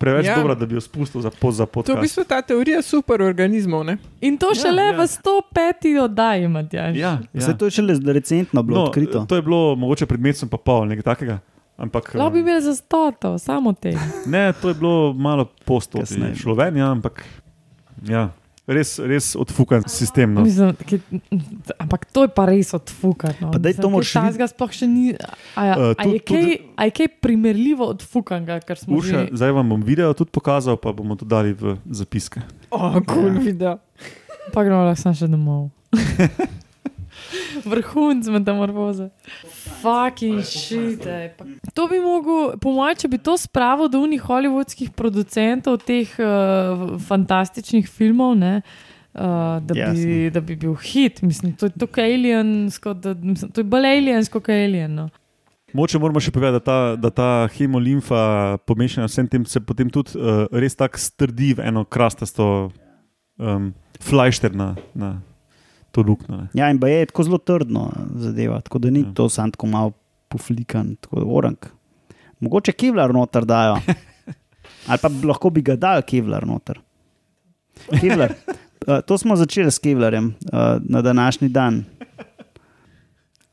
preveč 0.02 0.26
Ja. 0.26 0.32
ja. 0.32 0.38
dobra, 0.38 0.56
da 0.56 0.66
bi 0.66 0.76
jo 0.76 0.82
spustil 0.82 1.22
za, 1.22 1.30
pod, 1.30 1.54
za 1.54 1.64
To 1.64 1.70
je 1.70 1.70
v 1.70 1.74
podcast. 1.86 2.02
bistvu 2.02 2.24
ta 2.24 2.42
teorija 2.42 2.82
superorganizmov. 2.82 3.86
Ne? 3.86 3.98
In 4.22 4.38
to 4.38 4.50
Ja, 4.50 4.62
šele 4.62 4.84
ja. 4.84 4.98
v 4.98 5.06
105. 5.06 6.02
oddaji, 6.02 6.48
Matjaž. 6.48 6.98
Ja, 6.98 7.22
ja. 7.24 7.30
Vse 7.36 7.54
to 7.54 7.70
je 7.70 7.72
šele 7.72 7.94
recentno 8.04 8.64
bilo 8.64 8.78
no, 8.78 8.84
odkrito. 8.84 9.26
To 9.26 9.36
je 9.36 9.42
bilo 9.42 9.76
mogoče 9.76 10.06
pred 10.06 10.20
mesecem 10.20 10.50
pa 10.50 10.58
pol, 10.58 10.86
nekaj 10.86 11.04
takega. 11.06 11.38
Ampak, 11.78 12.14
Lahko 12.14 12.30
bi 12.32 12.40
eh, 12.40 12.42
imeli 12.42 12.62
za 12.62 12.76
stoto, 12.76 13.38
samo 13.38 13.74
te. 13.74 13.94
ne, 14.26 14.54
to 14.54 14.70
je 14.70 14.74
bilo 14.74 15.14
malo 15.14 15.46
postopno, 15.66 16.36
šlovenja, 16.36 16.92
ampak 16.92 17.24
ja, 18.06 18.30
res, 18.72 18.98
res 18.98 19.36
odfukan 19.36 19.84
sistem. 19.86 20.32
No. 20.32 20.42
Mislim, 20.42 20.72
ki, 20.82 21.00
ampak 21.78 22.08
to 22.08 22.24
je 22.24 22.30
pa 22.30 22.46
res 22.46 22.72
odfukano. 22.72 23.50
Pa 23.50 23.60
daj 23.60 23.76
to 23.76 23.88
moraš 23.88 24.10
vid- 24.10 24.26
Tazga 24.26 24.48
sploh 24.48 24.72
še 24.72 24.86
ni. 24.86 25.14
A, 25.14 25.28
a, 25.54 25.62
Eh, 25.62 25.92
a, 25.92 25.94
tu- 25.98 26.10
je 26.10 26.20
kaj, 26.22 26.46
a 26.74 26.82
je 26.84 26.92
kaj 26.94 27.08
primerljivo 27.20 27.86
odfukanega, 27.90 28.60
kar 28.62 28.76
smo 28.76 28.96
Urša, 28.96 29.28
že. 29.28 29.34
zdaj 29.34 29.52
vam 29.52 29.68
bom 29.68 29.82
video 29.82 30.10
tudi 30.14 30.30
pokazal, 30.30 30.76
pa 30.76 30.92
bomo 30.92 31.14
to 31.14 31.24
dali 31.24 31.52
v 31.52 31.76
zapiske. 31.86 32.40
O, 32.70 32.80
kul 32.98 33.04
cool 33.06 33.34
Ja. 33.34 33.42
video. 33.42 33.74
Pa 34.50 34.62
gremo 34.62 34.82
lahko 34.84 35.12
še 35.12 35.28
domov. 35.28 35.70
Vrhunc 37.64 38.26
metamorfoze. 38.28 39.10
Fucking 39.82 40.42
shit. 40.42 41.06
ej, 41.06 41.30
pa- 41.34 41.46
To 41.74 41.88
bi 41.88 41.98
mogel, 41.98 42.58
po 42.58 42.72
mojem, 42.72 42.96
če 42.96 43.08
bi 43.08 43.18
to 43.18 43.34
spravil 43.36 43.88
do 43.88 44.00
unih 44.00 44.22
hollywoodskih 44.22 44.92
producentov 44.92 45.80
teh 45.80 46.08
uh, 46.16 46.98
fantastičnih 47.00 47.88
filmov, 47.88 48.36
ne, 48.36 48.62
uh, 49.14 49.22
da, 49.60 49.74
bi, 49.74 49.80
Jasno. 49.80 50.30
da 50.30 50.42
bi 50.42 50.56
bil 50.56 50.76
hit. 50.76 51.22
Mislim, 51.22 51.54
to 51.54 51.66
je 51.66 51.74
tako 51.76 52.02
aliensko, 52.02 52.94
da, 52.94 53.14
mislim, 53.14 53.52
to 53.52 53.62
je 53.62 53.68
bolj 53.68 53.86
aliensko 53.88 54.40
kot 54.40 54.50
alien. 54.52 54.96
No. 54.96 55.10
Moče 55.74 56.00
moramo 56.00 56.20
še 56.20 56.32
povedati, 56.32 56.60
da 56.60 56.60
ta, 56.62 56.78
da 56.98 57.10
ta 57.10 57.30
hemolimfa, 57.48 58.22
pomešana 58.68 59.08
s 59.08 59.16
vsem 59.16 59.28
tem, 59.28 59.46
se 59.46 59.60
potem 59.60 59.90
tudi 59.90 60.14
uh, 60.14 60.46
res 60.52 60.76
tako 60.76 61.00
strdi 61.00 61.54
v 61.54 61.64
eno 61.64 61.86
krastasto 61.86 62.72
um, 63.38 63.72
flajšter 63.98 64.52
na, 64.52 64.74
na 64.94 65.14
to 65.92 66.02
luknjo. 66.02 66.38
ne. 66.38 66.48
Ja, 66.54 66.70
in 66.72 66.80
pa 66.80 66.88
je 66.88 67.06
tako 67.06 67.24
zelo 67.24 67.38
trdno 67.38 67.92
zadeva, 68.16 68.62
tako 68.62 68.80
da 68.80 68.90
ni 68.90 69.00
Ja. 69.00 69.14
to 69.14 69.30
sam 69.30 69.52
tako 69.52 69.68
malo 69.68 69.92
poflikan, 70.30 70.96
tako 70.96 71.24
orang. 71.26 71.58
Mogoče 72.40 72.72
kevlar 72.72 73.14
noter 73.14 73.46
dajo. 73.46 73.78
Ali 74.88 75.00
pa 75.02 75.10
lahko 75.24 75.50
bi 75.50 75.62
ga 75.62 75.76
dal 75.76 76.02
kevlar 76.02 76.46
noter. 76.48 76.80
Kevlar. 78.02 78.34
Uh, 78.88 79.02
to 79.08 79.18
smo 79.18 79.36
začeli 79.36 79.72
s 79.72 79.80
kevlarjem 79.80 80.26
uh, 80.54 80.60
na 80.82 81.02
današnji 81.02 81.50
dan. 81.50 81.84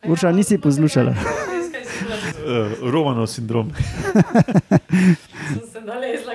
Urša, 0.08 0.32
nisi 0.32 0.58
poslušala. 0.58 1.10
Uh, 1.10 2.90
Romanov 2.92 3.26
sindrom. 3.26 3.70
Sem 5.48 5.66
se 5.72 5.80
nalezla, 5.80 6.32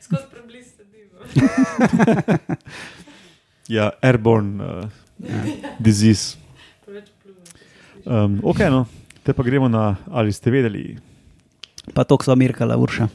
skozi 0.00 0.22
prebliž 0.30 0.64
sedim. 0.66 1.08
Ja, 3.68 3.90
airborne 4.02 4.64
uh, 4.64 4.84
disease. 5.78 6.36
Um, 8.04 8.40
ok, 8.42 8.58
no, 8.70 8.86
te 9.22 9.32
pa 9.32 9.42
gremo 9.42 9.68
na 9.68 9.96
ali 10.10 10.32
ste 10.32 10.50
vedeli. 10.50 10.98
Pa 11.94 12.04
to, 12.04 12.18
so 12.22 12.34
Mirkala, 12.36 12.76
Urša. 12.76 13.08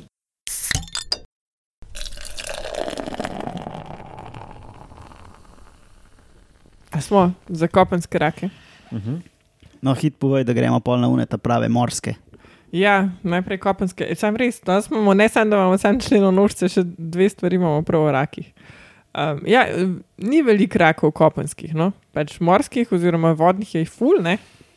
A 6.91 7.01
smo 7.01 7.31
za 7.47 7.67
kopenske 7.67 8.17
rake. 8.17 8.49
Uh 8.91 8.99
-huh. 8.99 9.21
No, 9.81 9.93
hit 9.93 10.17
povej, 10.19 10.43
da 10.43 10.53
gremo 10.53 10.79
pol 10.79 10.99
na 10.99 11.07
uneta 11.07 11.37
prave 11.37 11.69
morske. 11.69 12.13
Ja, 12.71 13.09
najprej 13.23 13.57
kopenske. 13.57 14.15
Sam 14.15 14.35
res, 14.35 14.59
no, 14.65 14.81
smo, 14.81 15.13
ne 15.13 15.29
samo, 15.29 15.49
da 15.49 15.55
imamo 15.55 15.77
sam 15.77 15.99
členo 15.99 16.31
nožce, 16.31 16.69
še 16.69 16.83
dve 16.83 17.29
stvari 17.29 17.55
imamo 17.55 17.81
prav 17.81 18.01
o 18.01 18.11
rakih. 18.11 18.51
Um, 19.17 19.39
ja, 19.49 19.65
ni 20.21 20.43
veliko 20.45 20.77
rakov 20.77 21.11
kopenskih, 21.17 21.71
no? 21.73 21.89
pač 22.13 22.35
morskih 22.37 22.91
oziroma 22.93 23.31
vodnih 23.33 23.71
je 23.73 23.81
jih 23.81 23.89
ful, 23.89 24.19
ne? 24.21 24.35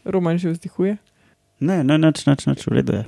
Roman 0.09 0.41
že 0.41 0.55
vzdihuje. 0.55 0.97
Ne, 1.61 1.83
ne, 1.85 1.99
nič, 2.01 2.25
nič, 2.25 2.47
nič, 2.49 2.65
v 2.65 2.79
redu 2.79 2.95
je. 2.97 3.05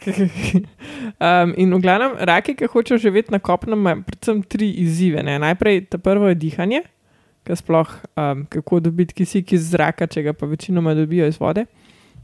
um, 1.25 1.55
in 1.57 1.73
v 1.73 1.81
glavnem, 1.81 2.19
raki, 2.29 2.53
ki 2.53 2.69
hočejo 2.69 3.01
živeti 3.01 3.33
na 3.33 3.41
kopnem, 3.41 3.81
imajo 3.81 4.05
predvsem 4.05 4.43
tri 4.45 4.69
izzive. 4.85 5.25
Ne? 5.25 5.39
Najprej, 5.41 5.87
ta 5.89 5.97
prvo 5.97 6.29
je 6.29 6.37
dihanje, 6.37 6.83
ki 7.49 7.57
sploh 7.57 7.89
um, 8.13 8.45
kako 8.53 8.83
dobiti 8.85 9.17
kisik 9.23 9.57
iz 9.57 9.73
zraka, 9.73 10.05
če 10.05 10.29
ga 10.29 10.37
pa 10.37 10.45
večinoma 10.45 10.93
dobijo 10.93 11.33
iz 11.33 11.41
vode. 11.41 11.65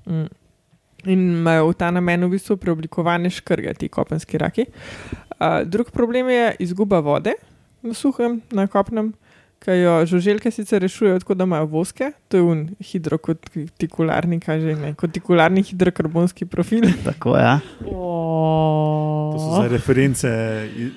Mm. 0.05 0.29
In 1.09 1.29
imajo 1.41 1.73
v 1.73 1.79
ta 1.81 1.89
namen 1.95 2.29
v 2.29 2.37
bistvu 2.37 2.61
preoblikovane 2.61 3.33
škrge, 3.33 3.73
ti 3.81 3.89
kopenski 3.89 4.37
raki. 4.37 4.69
Uh, 5.41 5.65
drug 5.65 5.97
problem 5.97 6.29
je 6.29 6.59
izguba 6.69 7.01
vode 7.01 7.39
na 7.83 7.95
suhem, 7.95 8.41
na 8.53 8.67
kopnem. 8.67 9.13
Ki 9.59 9.75
jo 9.75 10.07
žuželke 10.07 10.51
sicer 10.55 10.79
rešujejo 10.83 11.19
tako, 11.19 11.35
da 11.35 11.43
imajo 11.45 11.67
voske, 11.67 12.13
to 12.31 12.37
je 12.39 12.43
un 12.47 12.61
hidrokortikularni, 12.79 14.39
kaže 14.41 14.77
ne, 14.79 14.93
kortikularni 14.95 15.63
hidrokarbonski 15.67 16.47
profil. 16.47 16.87
Tako 17.09 17.35
je. 17.37 17.43
Ja. 17.43 17.57
To 17.83 19.39
so 19.39 19.57
zdaj 19.57 19.69
reference 19.69 20.29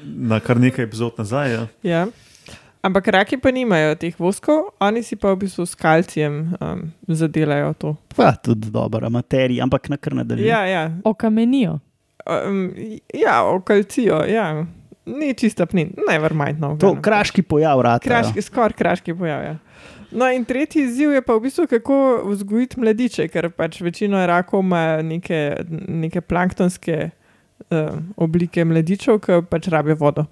na 0.05 0.39
kar 0.39 0.59
nekaj 0.61 0.85
epizod 0.85 1.17
nazaj. 1.17 1.53
Ja. 1.53 1.67
Ja. 1.83 2.03
Ampak 2.81 3.07
raki 3.07 3.38
pa 3.38 3.51
nimajo 3.53 3.95
teh 3.95 4.13
voskov, 4.19 4.71
oni 4.81 5.03
si 5.05 5.15
pa 5.15 5.33
v 5.33 5.41
bistvu 5.45 5.65
s 5.65 5.75
kalcijem 5.77 6.53
um, 6.57 6.88
zadelajo 7.07 7.73
to. 7.77 7.95
Pa 8.15 8.31
tudi 8.33 8.69
dobra 8.73 9.09
materija, 9.09 9.63
ampak 9.63 9.89
na 9.89 9.97
kar 9.97 10.13
nadalje. 10.17 10.45
Ja, 10.45 10.65
ja, 10.65 10.91
Okamenijo. 11.03 11.79
um, 12.25 12.71
ja 13.13 13.43
okalcijo, 13.43 14.23
ja. 14.25 14.65
Ni 15.05 15.34
čista 15.34 15.65
plin, 15.65 15.93
never 16.10 16.34
mind. 16.34 16.60
No, 16.60 16.75
To 16.75 16.77
glavnem. 16.77 17.01
kraški 17.01 17.41
pojav, 17.41 17.81
rata. 17.81 18.03
kraški, 18.05 18.41
skoraj 18.41 18.75
kraški 18.77 19.13
pojav. 19.13 19.43
Ja. 19.43 19.55
No, 20.12 20.27
in 20.27 20.46
tretji 20.46 20.84
izziv 20.84 21.12
je 21.12 21.22
pa 21.22 21.34
v 21.34 21.39
bistvu, 21.41 21.67
kako 21.67 21.96
vzgojiti 22.27 22.79
mladiče, 22.79 23.27
ker 23.27 23.50
pač 23.50 23.79
večino 23.81 24.20
rakov 24.27 24.60
ima 24.60 25.01
neke, 25.01 25.55
neke 25.88 26.22
planktonske 26.22 27.10
uh, 27.10 27.89
oblike 28.17 28.65
mladičev, 28.65 29.20
ki 29.20 29.39
pač 29.50 29.67
rabijo 29.67 29.96
vodo. 29.96 30.25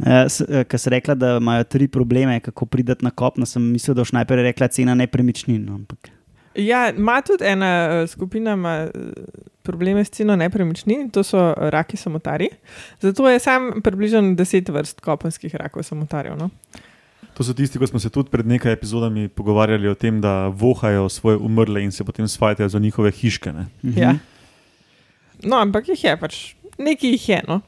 Ker 0.00 0.78
si 0.78 0.90
rekla, 0.90 1.14
da 1.14 1.36
imajo 1.36 1.64
tri 1.64 1.88
probleme, 1.88 2.38
kako 2.40 2.66
prideti 2.66 3.04
na 3.04 3.10
kopno, 3.10 3.46
sem 3.46 3.62
mislil, 3.72 3.94
da 3.94 4.00
boš 4.00 4.12
najprej 4.12 4.42
rekla 4.42 4.68
cena 4.68 4.94
nepremičnin. 4.94 5.64
no, 5.64 5.74
Ampak 5.74 6.10
Ja, 6.54 6.90
ima 6.90 7.20
tudi 7.22 7.44
ena 7.46 8.02
uh, 8.02 8.10
skupina 8.10 8.52
ima, 8.52 8.88
uh, 8.94 9.00
probleme 9.62 10.04
s 10.04 10.10
ceno 10.10 10.36
nepremičnin, 10.36 11.10
to 11.10 11.22
so 11.22 11.54
raki 11.56 11.96
samotari. 11.96 12.48
Zato 13.00 13.28
je 13.28 13.38
sam 13.38 13.70
približno 13.82 14.34
deset 14.34 14.68
vrst 14.68 15.00
kopenskih 15.00 15.54
rakov 15.54 15.82
samotarjev. 15.82 16.36
No? 16.38 16.50
To 17.34 17.44
so 17.44 17.54
tisti, 17.54 17.78
ko 17.78 17.86
smo 17.86 18.00
se 18.00 18.10
tudi 18.10 18.30
pred 18.30 18.46
nekaj 18.46 18.72
epizodami 18.72 19.28
pogovarjali 19.28 19.88
o 19.88 19.94
tem, 19.94 20.20
da 20.20 20.48
vohajo 20.48 21.08
svoje 21.08 21.36
umrle 21.36 21.84
in 21.84 21.92
se 21.92 22.04
potem 22.04 22.28
svajtajo 22.28 22.68
za 22.68 22.78
njihove 22.78 23.10
hiške. 23.10 23.52
Ne? 23.52 23.66
Mhm. 23.84 23.98
Ja. 23.98 24.14
No, 25.42 25.56
ampak 25.56 25.88
jih 25.88 26.04
je 26.04 26.16
pač, 26.20 26.40
nekaj 26.78 27.10
jih 27.10 27.28
je. 27.28 27.40
No? 27.48 27.60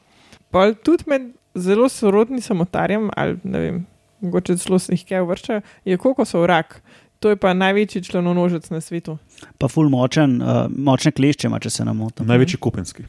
Pol 0.51 0.75
tudi 0.75 1.07
med 1.07 1.31
zelo 1.55 1.89
sorodnim 1.89 2.41
samotarjem, 2.41 3.09
ali 3.17 3.39
ne 3.43 3.59
vem, 3.59 3.79
mogoče 4.21 4.57
celo 4.57 4.79
se 4.79 4.93
jih 4.93 5.05
kaj 5.09 5.25
vršča, 5.29 5.61
je 5.85 5.97
kokosov 5.97 6.45
rak. 6.45 6.81
To 7.23 7.31
je 7.31 7.39
pa 7.39 7.53
največji 7.55 8.03
členonožec 8.11 8.67
na 8.67 8.83
svetu. 8.83 9.15
Pa 9.57 9.71
ful 9.71 9.87
močen, 9.87 10.41
uh, 10.43 10.67
močne 10.67 11.13
klešče 11.15 11.47
ima, 11.47 11.61
če 11.63 11.71
se 11.71 11.87
ne 11.87 11.95
motim. 11.95 12.27
Največji 12.27 12.59
kopenski, 12.59 13.07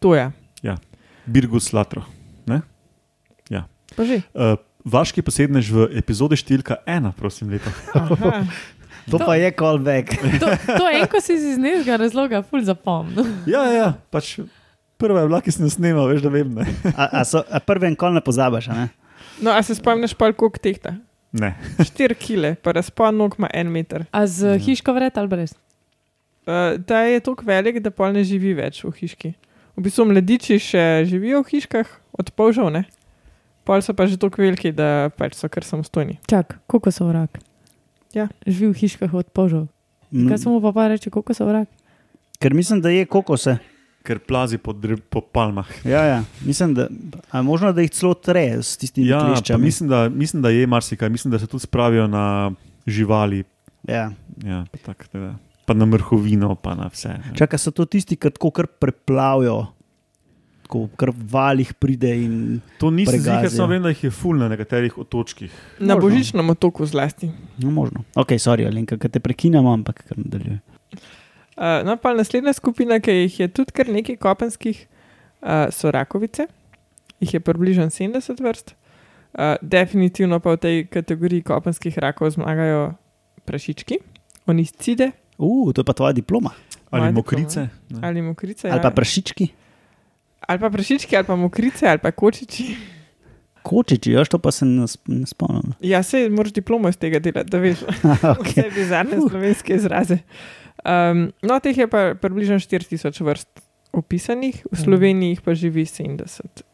To 0.00 0.16
je. 0.16 0.30
Birgus 1.24 1.72
Latro. 1.72 2.04
Pa 3.96 4.02
že. 4.02 4.22
Uh, 4.34 4.58
vaški 4.84 5.22
posednež 5.24 5.70
v 5.70 5.86
epizodi 5.98 6.36
številka 6.38 6.82
ena, 6.86 7.14
prosim, 7.16 7.52
lepo. 7.52 7.72
Aha. 7.94 8.44
To 9.04 9.18
pa 9.20 9.34
je 9.36 9.50
callback. 9.52 10.14
To, 10.40 10.48
to 10.64 10.84
je 10.88 11.04
ko 11.12 11.20
si 11.20 11.34
iz 11.36 11.58
nekega 11.60 11.98
razloga 12.00 12.38
ful 12.40 12.62
zapomnil. 12.64 13.26
Ja, 13.44 13.66
ja, 13.68 13.88
pač 14.08 14.38
Prva 14.96 15.20
je 15.20 15.28
bila, 15.28 15.42
ki 15.44 15.52
sem 15.52 15.66
jo 15.66 15.72
snimal, 15.74 16.08
veš, 16.08 16.22
da 16.24 16.30
vem. 16.32 16.54
Ne. 16.56 16.64
A, 16.94 17.20
a, 17.20 17.24
so, 17.28 17.42
a 17.44 17.60
prvi 17.60 17.90
en 17.90 17.98
kol 18.00 18.16
ne 18.16 18.22
pozabiš, 18.24 18.70
a 18.72 18.78
ne? 18.78 18.86
No, 19.44 19.52
a 19.52 19.60
se 19.60 19.76
spomniš 19.76 20.14
pa, 20.16 20.30
koliko 20.32 20.56
tehta? 20.56 20.94
Ne. 21.34 21.52
4 21.82 22.14
kile, 22.14 22.54
pa 22.54 22.72
razpon 22.72 23.16
nog 23.16 23.34
ima 23.38 23.50
1 23.50 23.68
meter. 23.68 24.06
A 24.10 24.26
z 24.26 24.54
Ja. 24.54 24.58
hiško 24.58 24.94
vred 24.94 25.18
ali 25.18 25.28
brez? 25.28 25.54
Uh, 26.44 26.76
ta 26.86 27.00
je 27.02 27.20
tako 27.20 27.44
velik, 27.44 27.80
da 27.80 27.90
pol 27.90 28.12
ne 28.12 28.20
živi 28.24 28.52
več 28.54 28.82
v 28.84 28.92
hiški. 28.92 29.30
V 29.74 29.82
bistvu 29.82 30.04
mladiči 30.06 30.58
še 30.60 30.82
živijo 31.08 31.40
v 31.42 31.48
hiškah, 31.50 31.88
od 32.14 32.30
polžav 32.36 32.68
ne. 32.70 32.84
Pol 33.64 33.80
so 33.80 33.94
pa 33.96 34.04
že 34.06 34.20
tako 34.20 34.44
veliki, 34.44 34.70
da 34.70 35.08
pač 35.10 35.34
so 35.34 35.48
kar 35.48 35.64
samostojni. 35.64 36.18
Čak, 36.28 36.58
koliko 36.68 36.92
so 36.92 37.08
vrak? 37.08 37.40
Ja. 38.12 38.28
Živi 38.46 38.70
v 38.70 38.76
hiškah 38.76 39.14
od 39.14 39.32
požov. 39.32 39.66
Mm, 40.12 40.28
Kaj 40.28 40.38
se 40.38 40.48
mu 40.48 40.60
pa 40.60 40.70
pa 40.70 40.88
reče, 40.92 41.10
koliko 41.10 41.32
so 41.34 41.48
vrak? 41.48 41.66
Ker 42.38 42.52
mislim, 42.54 42.84
da 42.84 42.92
je 42.92 43.06
kokose. 43.08 43.56
Ker 44.04 44.18
plazi 44.20 44.58
po, 44.58 44.72
dre- 44.74 45.00
po 45.00 45.22
palmah. 45.22 45.64
Ja, 45.82 46.02
ja. 46.04 46.18
Mislim, 46.42 46.74
da, 46.74 46.88
a 47.30 47.40
možno, 47.40 47.72
da 47.72 47.80
jih 47.80 47.90
celo 47.90 48.12
tre 48.14 48.60
s 48.60 48.76
tistimi 48.76 49.06
Ja, 49.06 49.20
kleščami. 49.22 49.62
mislim, 49.62 49.88
da, 49.88 50.08
mislim, 50.10 50.42
da 50.42 50.50
je 50.50 50.66
marsikaj. 50.66 51.08
Mislim, 51.08 51.30
da 51.30 51.38
se 51.38 51.46
tudi 51.46 51.62
spravijo 51.62 52.06
na 52.06 52.52
živali, 52.86 53.44
Ja. 53.84 54.10
ja, 54.42 54.64
pa, 54.66 54.78
tak, 54.84 55.08
da, 55.10 55.34
pa 55.64 55.74
na 55.74 55.86
mrhovino, 55.86 56.54
pa 56.54 56.74
na 56.74 56.86
vse. 56.86 57.08
ne. 57.10 57.32
Čakaj, 57.34 57.58
so 57.58 57.70
to 57.70 57.84
tisti, 57.86 58.16
ki 58.16 58.30
tako 58.30 58.50
kar 58.50 58.66
preplavijo, 58.68 59.66
tako 60.62 60.88
kar 60.94 61.10
v 61.10 61.24
valih 61.30 61.72
pride 61.74 62.12
in 62.14 62.60
To 62.78 62.90
nisem 62.90 63.12
pregazijo. 63.14 63.34
ziger, 63.38 63.50
samo 63.52 63.68
vem, 63.68 63.82
da 63.82 63.88
jih 63.88 64.04
je 64.04 64.10
ful 64.12 64.36
na 64.36 64.48
nekaterih 64.48 64.98
otočkih. 64.98 65.52
Na 65.78 65.94
Možno. 65.94 66.00
božičnem 66.02 66.50
otoku 66.50 66.84
zlasti. 66.84 67.28
no, 67.58 67.70
možno. 67.72 68.04
Ok, 68.14 68.28
sorry, 68.34 68.64
Alenka, 68.66 68.96
ker 68.96 69.10
te 69.10 69.20
prekinjamo, 69.20 69.68
ampak 69.70 70.04
kar 70.04 70.18
nadaljuje. 70.18 70.60
Uh, 71.54 71.82
no, 71.86 71.96
pa 71.96 72.14
naslednja 72.14 72.52
skupina, 72.52 72.98
ki 73.00 73.14
jih 73.24 73.40
je 73.40 73.48
tudi 73.48 73.72
kar 73.72 73.88
nekaj 73.88 74.16
kopenskih, 74.16 74.86
uh, 75.42 75.68
so 75.70 75.90
rakovice. 75.94 76.48
Jih 77.22 77.34
je 77.34 77.40
približno 77.40 77.86
70 77.90 78.42
vrst. 78.42 78.74
Uh, 79.34 79.54
definitivno 79.62 80.40
pa 80.40 80.54
v 80.54 80.62
tej 80.62 80.86
kategoriji 80.86 81.42
kopenskih 81.46 81.98
rakov 81.98 82.30
zmagajo 82.34 82.94
prašički, 83.46 83.98
oniscide 84.46 85.12
Uh, 85.38 85.72
to 85.72 85.80
je 85.80 85.84
pa 85.84 85.92
tvoja 85.92 86.12
diploma. 86.12 86.50
Ali 86.90 87.00
Moja 87.00 87.12
mokrice. 87.12 87.68
ne. 87.90 87.98
ali 88.02 88.22
mokrice. 88.22 88.70
Ali 88.70 88.82
pa 88.82 88.90
prašički, 88.90 89.48
ali 90.40 90.58
pa 90.58 90.70
prašički, 90.70 91.16
ali 91.16 91.26
pa 91.26 91.36
mokrice, 91.36 91.86
ali 91.88 91.98
pa 91.98 92.10
kočiči. 92.10 92.76
kočiči, 93.62 94.12
jož 94.12 94.28
to 94.28 94.38
pa 94.38 94.52
se 94.52 94.64
ne, 94.64 94.86
ne 95.06 95.26
spomnim. 95.26 95.72
Ja, 95.80 96.02
se 96.02 96.28
moraš 96.30 96.52
diplomo 96.52 96.88
iz 96.88 96.96
tega 96.96 97.18
delati, 97.18 97.50
da 97.50 97.58
veš 97.58 97.78
okay. 98.38 98.62
vse 98.62 98.70
bizarne 98.74 99.16
slovenske 99.28 99.74
izraze. 99.74 100.18
Um, 100.82 101.30
no, 101.42 101.58
teh 101.62 101.76
je 101.78 101.86
pa 101.88 102.14
približno 102.18 102.58
4000 102.58 103.22
vrst 103.24 103.62
opisanih, 103.94 104.58
v 104.66 104.76
Sloveniji 104.76 105.36
jih 105.36 105.42
pa 105.44 105.54
živi 105.54 105.86
70. 105.86 106.64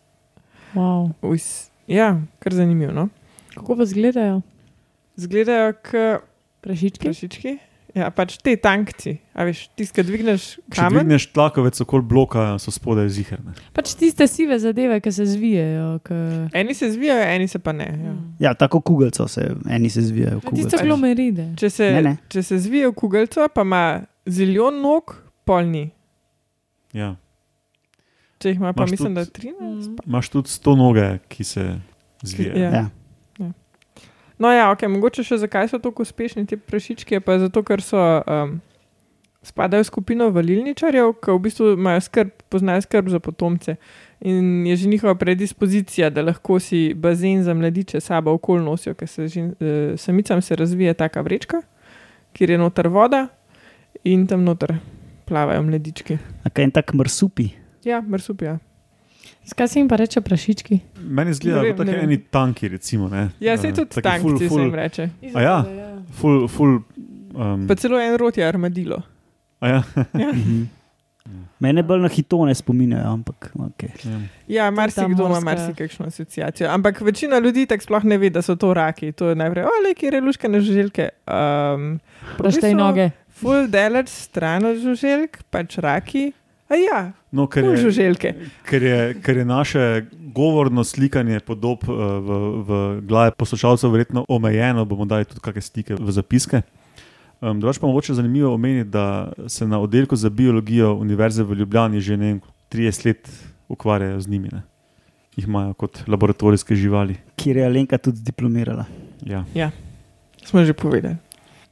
Wow. 0.72 1.12
Vs, 1.20 1.68
ja, 1.90 2.16
kar 2.40 2.56
zanimivo. 2.56 2.94
No? 2.96 3.08
Kako 3.54 3.76
pa 3.76 3.84
izgledajo? 3.84 4.40
Zgledajo 5.20 5.74
kot 5.84 6.24
Prašički? 6.60 7.04
prašički. 7.04 7.58
Ja, 7.90 8.10
pač 8.10 8.36
te 8.38 8.52
tankci. 8.56 9.16
A 9.34 9.42
veš, 9.42 9.64
tisti, 9.74 9.94
ki 9.96 10.04
dvigneš 10.04 10.42
Če 10.62 10.76
kamen. 10.76 11.00
dvigneš 11.00 11.24
tlakovec 11.32 11.80
okoli 11.80 12.02
bloka, 12.04 12.44
so 12.58 12.70
spodaj 12.70 13.08
ziherne. 13.08 13.54
Pač 13.72 13.94
tiste 13.94 14.26
sive 14.26 14.58
zadeve, 14.58 15.00
ki 15.00 15.10
se 15.10 15.26
zvijejo. 15.26 15.98
Ki... 16.00 16.14
Eni 16.52 16.74
se 16.74 16.90
zvijajo, 16.90 17.24
eni 17.30 17.48
se 17.48 17.58
pa 17.58 17.72
ne. 17.72 17.88
Ja. 17.88 18.12
Ja, 18.40 18.54
tako 18.54 18.80
kugelco 18.80 19.26
se, 19.26 19.48
eni 19.68 19.90
se 19.90 20.02
zvijajo. 20.02 20.38
Tisto 20.40 20.50
kugelco. 20.50 20.84
glomeride. 20.84 21.48
Če, 21.56 21.70
se, 21.70 21.90
Ne, 21.92 22.02
ne. 22.02 22.16
če 22.28 22.42
se 22.42 22.58
zvije 22.58 22.88
v 22.88 22.94
kugelco, 22.94 23.48
pa 23.48 23.62
ima 23.62 23.82
zilijon 24.24 24.78
nog, 24.80 25.16
polni. 25.44 25.90
Ja. 26.92 27.16
Če 28.38 28.48
jih 28.48 28.56
ima, 28.56 28.72
pa 28.72 28.82
Imaš 28.82 28.90
mislim, 28.90 29.14
da 29.14 29.24
tudi- 29.24 29.50
13. 29.50 29.90
Mm. 29.90 29.96
Imaš 30.06 30.28
tudi 30.28 30.48
sto 30.48 30.76
noge, 30.76 31.18
ki 31.28 31.44
se 31.44 31.66
zvijajo. 32.22 32.58
Ja. 32.58 32.70
Ja. 32.72 32.86
No, 34.40 34.48
ja, 34.48 34.70
okay, 34.72 34.88
mogoče 34.88 35.24
še 35.26 35.36
zakaj 35.42 35.68
so 35.68 35.78
tako 35.82 36.06
uspešni 36.06 36.46
ti 36.48 36.56
prašički, 36.56 37.18
je 37.18 37.24
pa 37.24 37.38
zato, 37.42 37.62
ker 37.66 37.84
so. 37.84 38.00
Um, 38.26 38.60
Spadajo 39.40 39.80
v 39.80 39.86
skupino 39.88 40.26
valilničarjev, 40.36 41.14
ki 41.24 41.32
v 41.32 41.40
bistvu 41.40 41.70
imajo 41.72 42.02
skrb, 42.04 42.28
poznajo 42.52 42.82
skrb 42.84 43.06
za 43.08 43.22
potomce. 43.24 43.78
In 44.20 44.66
je 44.68 44.76
že 44.76 44.88
njihova 44.92 45.14
predispozicija, 45.16 46.10
da 46.12 46.20
lahko 46.20 46.58
si 46.60 46.92
bazen 46.92 47.40
za 47.42 47.54
mladiče 47.56 48.02
sabo 48.04 48.34
okoli 48.36 48.60
nosijo, 48.60 48.92
ker 48.94 49.08
se 49.08 49.28
žin, 49.32 49.54
eh, 49.56 49.96
samicam 49.96 50.42
se 50.42 50.56
razvije 50.56 50.92
taka 50.94 51.24
vrečka, 51.24 51.62
kjer 52.36 52.50
je 52.50 52.58
noter 52.58 52.88
voda 52.88 53.28
in 54.04 54.26
tam 54.26 54.44
noter 54.44 54.76
plavajo 55.24 55.62
mladički. 55.62 56.18
Kaj 56.52 56.64
en 56.64 56.70
tak 56.70 56.92
mrsupi. 56.92 57.48
Ja, 57.84 58.02
mrsupija. 58.04 58.58
Skaj 59.44 59.68
se 59.68 59.78
jim 59.78 59.88
pa 59.88 59.96
reče 59.96 60.20
prašički? 60.20 60.80
Meni 61.00 61.34
zgleda, 61.34 61.62
taki 61.76 61.90
vem. 61.90 62.00
eni 62.02 62.18
tanki. 62.20 62.68
Recimo, 62.68 63.08
ne. 63.08 63.30
Ja, 63.40 63.56
se 63.56 63.68
Eh, 63.68 63.72
tudi 63.72 63.88
taki 63.90 64.02
tank, 64.02 64.22
ful- 64.22 64.38
se 64.38 64.46
ful- 64.46 64.62
jim 64.62 64.74
reče. 64.74 65.08
A 65.34 65.40
ja? 65.42 65.64
Ful, 66.12 66.48
ful, 66.48 66.78
um, 67.34 67.66
Pa 67.66 67.74
celo 67.74 67.98
en 67.98 68.16
rot 68.16 68.36
je 68.36 68.44
armadilo. 68.44 69.02
a 69.60 69.68
ja, 69.68 69.82
Ja, 70.14 70.32
Mhm. 70.32 70.62
Mene 71.60 71.82
bolj 71.82 72.00
na 72.00 72.08
hitone 72.08 72.54
spominjajo, 72.54 73.06
ampak 73.06 73.50
okay. 73.54 73.90
ja. 74.02 74.18
ja 74.48 74.70
marsikdo 74.70 75.26
ima 75.26 75.40
marsikakšno 75.40 76.06
asociacijo. 76.06 76.68
Ampak 76.68 77.00
večina 77.00 77.38
ljudi 77.38 77.66
tako 77.66 77.82
sploh 77.82 78.04
ne 78.04 78.18
ve, 78.18 78.30
da 78.30 78.42
so 78.42 78.56
to 78.56 78.74
raki. 78.74 79.12
To 79.12 79.28
je 79.28 79.36
najprej, 79.36 79.64
ole, 79.64 79.94
kje 79.94 80.08
je 80.08 80.20
luškane 80.20 80.60
žuželke. 80.60 81.08
Um, 81.28 82.00
Praštej 82.38 82.74
noge. 82.74 83.10
Full 83.30 83.68
delač 83.68 84.08
stran 84.08 84.64
od 84.64 84.76
žuželk, 84.78 85.42
pač 85.50 85.78
raki. 85.78 86.32
A 86.70 86.78
ja, 86.78 86.98
No, 87.34 87.46
ker 87.50 87.64
je, 87.64 87.76
žuželke. 87.76 88.34
ker, 88.66 88.82
je, 88.82 88.98
ker 89.22 89.36
je 89.36 89.44
naše 89.44 90.06
govorno 90.34 90.84
slikanje 90.84 91.40
podob 91.40 91.82
uh, 91.88 91.94
v, 92.22 92.30
v 92.62 92.70
glavi 93.02 93.34
poslušalcev 93.38 93.90
verjetno 93.90 94.24
omejeno, 94.28 94.84
bomo 94.86 95.04
dali 95.04 95.26
tudi 95.26 95.42
kakšne 95.42 95.62
stike 95.62 95.94
v 95.98 96.10
zapiske. 96.14 96.62
Um, 97.40 97.58
Drugač 97.58 97.78
pa 97.78 97.86
mogoče 97.86 98.14
zanimivo 98.14 98.54
omeniti, 98.54 98.90
da 98.90 99.32
se 99.48 99.66
na 99.66 99.80
oddelku 99.80 100.16
za 100.16 100.30
biologijo 100.30 100.94
Univerze 100.94 101.42
v 101.42 101.54
Ljubljani 101.54 102.00
že 102.00 102.16
ne 102.16 102.26
vem, 102.26 102.40
30 102.70 103.06
let 103.06 103.30
ukvarjajo 103.68 104.20
z 104.20 104.28
njimi. 104.28 104.48
Ne. 104.52 104.62
Jih 105.36 105.46
imajo 105.48 105.74
kot 105.74 106.02
laboratorijske 106.06 106.74
živali. 106.74 107.16
kjer 107.36 107.56
je 107.56 107.64
Alenka 107.66 107.98
tudi 107.98 108.20
diplomirala. 108.22 108.84
Ja. 109.54 109.70
Smo 110.44 110.64
že 110.64 110.72
povedali. 110.72 111.16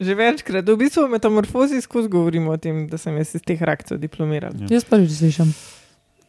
Že 0.00 0.14
večkrat, 0.14 0.68
v 0.68 0.76
bistvu 0.78 1.06
v 1.06 1.18
metamorfozi 1.18 1.80
skozi 1.82 2.08
govorimo 2.08 2.54
o 2.54 2.56
tem, 2.56 2.86
da 2.86 2.98
sem 2.98 3.16
jaz 3.18 3.34
iz 3.34 3.42
teh 3.42 3.58
rakcev 3.58 3.98
diplomiral. 3.98 4.54
Ja. 4.62 4.78
Jaz 4.78 4.86
prvič 4.86 5.18
slišim. 5.18 5.50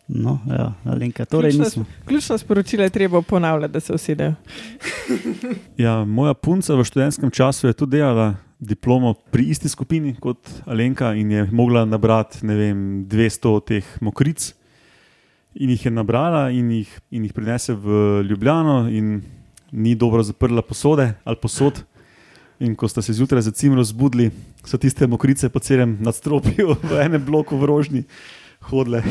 No, 0.10 0.40
ja, 0.50 0.74
Alenka, 0.90 1.26
torej 1.26 1.52
Ključno 1.54 1.66
nismo. 1.66 1.86
Ključno 2.06 2.38
sporočilo 2.38 2.84
je 2.84 2.90
treba 2.90 3.22
ponavljati, 3.22 3.74
da 3.74 3.80
se 3.80 3.94
usedejo. 3.94 4.34
Ja, 5.78 6.06
moja 6.06 6.34
punca 6.34 6.76
v 6.76 6.84
študentskem 6.84 7.32
času 7.32 7.68
je 7.68 7.74
tudi 7.74 7.98
delala 7.98 8.36
diplomo 8.60 9.14
pri 9.14 9.44
isti 9.44 9.70
skupini 9.70 10.16
kot 10.20 10.50
Alenka 10.66 11.14
in 11.14 11.32
je 11.32 11.48
mogla 11.52 11.86
nabrati 11.86 12.46
ne 12.46 12.56
vem, 12.56 13.06
200 13.08 13.54
teh 13.66 13.86
mokric. 14.02 14.54
In 15.56 15.70
jih 15.70 15.86
je 15.86 15.92
nabrala 15.92 16.50
in 16.50 16.72
jih, 16.72 16.90
in 17.12 17.24
jih 17.24 17.34
prinese 17.34 17.74
v 17.74 18.22
Ljubljano, 18.30 18.90
in 18.90 19.22
ni 19.72 19.96
dobro 19.96 20.24
zaprla 20.24 20.62
posode 20.62 21.14
ali 21.24 21.38
posod. 21.42 21.84
In 22.60 22.76
ko 22.76 22.88
sta 22.88 23.02
se 23.02 23.14
zjutraj 23.14 23.42
za 23.42 23.52
cimro 23.52 23.84
zbudili, 23.84 24.32
so 24.66 24.78
tiste 24.78 25.08
mokrice 25.08 25.50
po 25.50 25.60
celem 25.60 25.98
nadstropju 26.02 26.76
v 26.92 27.00
enem 27.00 27.24
bloku 27.26 27.58
v 27.58 27.66
rožni 27.66 28.04
hodile. 28.68 29.04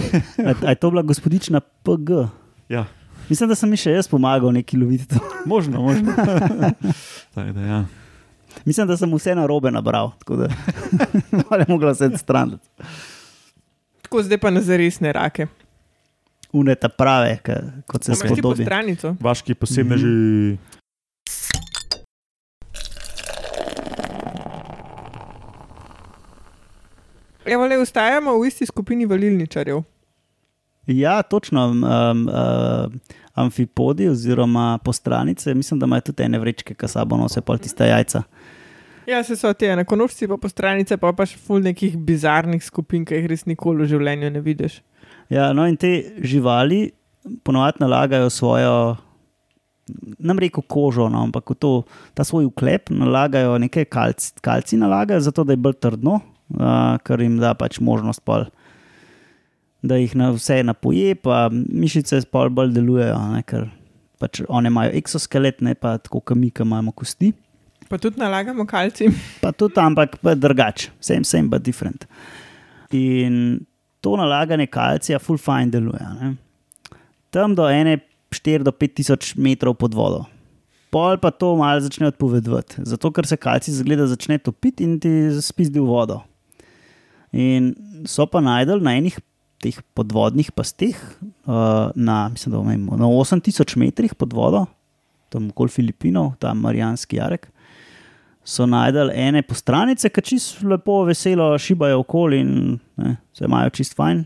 A, 0.44 0.52
a 0.52 0.68
je 0.70 0.76
to 0.76 0.90
bila 0.90 1.02
gospodična 1.02 1.61
PG? 1.61 2.28
Ja, 2.68 2.84
Mislim, 3.28 3.48
da 3.48 3.54
sem 3.54 3.68
mi 3.70 3.76
še 3.76 3.92
jaz 3.92 4.08
pomagal 4.08 4.52
neki 4.56 4.78
loviti 4.80 5.08
to. 5.11 5.20
možno, 5.46 5.82
možno. 5.82 6.12
Da, 7.34 7.44
ja. 7.44 7.84
Mislim, 8.64 8.87
da 8.88 8.96
sem 8.96 9.12
vse 9.14 9.34
na 9.37 9.44
robe 9.46 9.70
nabral, 9.70 10.11
tako 10.18 10.37
da 10.37 10.48
ne 11.61 11.66
mogla 11.68 11.94
se 11.94 12.11
stran. 12.16 12.56
Tako 14.02 14.22
zdaj 14.22 14.40
pa 14.42 14.50
na 14.50 14.62
zaresne 14.64 15.12
rake. 15.12 15.46
Uneta 16.52 16.88
prave, 16.88 17.37
ka, 17.44 17.61
kot 17.87 18.08
se 18.08 18.16
spodobi. 18.16 18.64
Vaški 19.20 19.54
posebneži. 19.54 20.06
Mm 20.06 20.56
-hmm. 20.56 20.77
Evo, 27.48 27.66
le 27.66 27.78
ustajamo 27.80 28.34
v 28.38 28.50
isti 28.50 28.66
skupini 28.66 29.06
valilničarjev. 29.08 29.82
Ja, 30.87 31.22
točno. 31.22 31.66
Um, 31.68 32.28
uh, 32.28 33.16
amfipodi 33.38 34.08
oziroma 34.08 34.78
postranice, 34.84 35.54
mislim, 35.54 35.80
da 35.80 35.87
imajo 35.87 36.00
tudi 36.00 36.22
ene 36.22 36.38
vrečke, 36.38 36.74
ki 36.74 36.88
sabo 36.88 37.16
nosijo 37.16 37.42
pol 37.42 37.58
tiste 37.58 37.87
jajca. 37.87 38.22
Ja, 39.06 39.22
se 39.24 39.37
so 39.37 39.52
te 39.54 39.70
enakonožci, 39.72 40.28
pa 40.28 40.37
po 40.37 40.48
stranice, 40.48 40.98
pa 41.00 41.12
pač 41.16 41.37
ful 41.46 41.62
nekih 41.64 41.96
bizarnih 41.96 42.64
skupin, 42.64 43.06
ki 43.08 43.22
jih 43.22 43.28
res 43.30 43.46
nikoli 43.48 43.84
v 43.84 43.92
življenju 43.94 44.32
ne 44.34 44.42
vidiš. 44.44 44.80
Ja, 45.32 45.52
no 45.56 45.64
in 45.68 45.78
te 45.80 45.92
živali 46.20 46.90
ponovadi 47.44 47.80
nalagajo 47.80 48.30
svojo, 48.32 48.74
nam 50.18 50.40
reko 50.40 50.61
kožo, 50.61 51.08
no, 51.12 51.22
ampak 51.28 51.54
v 51.54 51.56
to, 51.56 51.72
ta 52.16 52.24
svoj 52.24 52.50
uklep 52.50 52.92
nalagajo 52.92 53.56
nekaj 53.64 53.88
kalci, 53.88 54.34
kalci 54.44 54.76
nalagajo, 54.80 55.24
zato 55.24 55.44
da 55.44 55.56
je 55.56 55.62
bolj 55.64 55.78
trdno, 55.80 56.20
uh, 56.56 56.96
kar 57.04 57.20
jim 57.20 57.37
da 57.42 57.54
pač 57.58 57.80
možnost 57.80 58.24
pol 58.24 58.48
da 59.82 59.98
jih 59.98 60.14
na 60.18 60.30
vse 60.34 60.62
napoje, 60.66 61.14
pa 61.14 61.48
mišice 61.52 62.22
spol 62.24 62.50
bolj 62.54 62.72
delujejo, 62.74 63.18
ne, 63.34 63.42
ker 63.46 63.68
pač 64.18 64.42
one 64.50 64.70
imajo 64.72 64.94
eksoskelet, 64.98 65.62
ne 65.62 65.76
pa 65.78 65.96
tako, 66.02 66.20
kot 66.20 66.38
mi, 66.38 66.50
ki 66.50 66.66
imamo 66.66 66.92
kosti. 66.96 67.30
Pa 67.88 67.96
tudi 68.02 68.20
nalagamo 68.20 68.66
kalci. 68.68 69.06
Pa 69.42 69.52
tudi, 69.56 69.78
ampak 69.80 70.18
pa 70.20 70.34
drugače, 70.37 70.90
same, 71.00 71.24
same, 71.24 71.48
but 71.48 71.62
different. 71.64 72.04
In 72.92 73.62
to 74.04 74.12
nalaganje 74.18 74.66
kalcija, 74.68 75.20
full 75.22 75.40
fine 75.40 75.72
deluje. 75.72 76.11
Ne. 76.18 76.34
Tam 77.32 77.54
do 77.56 77.64
ene 77.70 77.96
4 78.34 78.66
do 78.66 78.74
5 78.76 78.98
tisoč 78.98 79.30
metrov 79.40 79.78
pod 79.80 79.96
vodo. 79.96 80.26
Pol 80.92 81.16
pa 81.22 81.30
to 81.32 81.54
malo 81.56 81.80
začne 81.84 82.11
odpovedovati, 82.11 82.84
zato 82.88 83.12
ker 83.12 83.28
se 83.28 83.37
kalci 83.40 83.72
zgleda 83.72 84.06
začne 84.08 84.37
topiti 84.40 84.84
in 84.84 84.98
ti 85.00 85.12
spizdi 85.40 85.80
v 85.80 85.88
vodo. 85.88 86.20
In 87.32 87.74
so 88.08 88.26
pa 88.26 88.40
najdel 88.40 88.80
na 88.84 88.96
enih 88.96 89.18
teh 89.62 89.78
podvodnih 89.98 90.52
pasteh, 90.54 90.96
uh, 91.46 91.90
na, 91.98 92.28
mislim, 92.30 92.54
da 92.54 92.62
vem, 92.62 92.84
na 93.00 93.10
8000 93.10 93.76
metrih 93.80 94.14
pod 94.14 94.32
vodo, 94.32 94.66
tam 95.32 95.50
okoli 95.50 95.72
Filipinov, 95.72 96.36
tam 96.40 96.62
Marijanski 96.62 97.18
jarek, 97.18 97.48
so 98.48 98.64
najdel 98.70 99.10
ene 99.12 99.42
postranice, 99.44 100.08
ki 100.08 100.24
čisto 100.24 100.68
lepo, 100.70 101.02
veselo 101.08 101.50
šibajo 101.60 102.00
okoli 102.04 102.40
in 102.44 102.52
ne, 102.96 103.16
se 103.36 103.44
imajo 103.44 103.74
čist 103.76 103.96
fajn. 103.98 104.24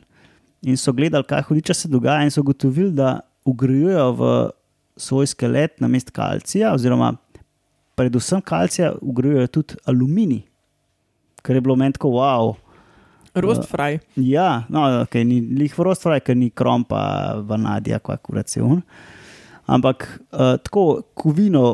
In 0.70 0.78
so 0.78 0.92
gledali, 0.94 1.26
kaj 1.26 1.42
hudiča 1.48 1.74
se 1.74 1.90
dogaja, 1.90 2.22
in 2.22 2.30
so 2.30 2.44
ugotovili, 2.44 2.92
da 2.94 3.18
ugrajujejo 3.48 4.10
v 4.20 4.28
svoj 4.96 5.26
skelet 5.32 5.80
na 5.82 5.88
mest 5.90 6.12
kalcija, 6.14 6.70
oziroma 6.76 7.16
predvsem 7.98 8.44
kalcija, 8.46 8.92
ugrajujejo 9.00 9.50
tudi 9.56 9.80
aluminij, 9.90 10.44
kar 11.42 11.56
je 11.56 11.64
bilo 11.64 11.74
meni 11.76 11.96
tako 11.96 12.12
wow. 12.20 12.52
Rost 13.34 13.64
fraj. 13.70 13.98
Ja, 14.16 14.64
no, 14.68 14.84
okay, 15.02 15.24
ni 15.24 15.40
lih 15.40 15.74
rost 15.80 16.04
fraj, 16.04 16.20
ker 16.26 16.36
ni 16.36 16.50
krom, 16.50 16.84
pa 16.84 17.34
vanadija, 17.48 17.98
kuracijon. 17.98 18.82
Ampak 19.72 20.04
uh, 20.32 20.56
tako 20.60 21.02
kovino 21.14 21.64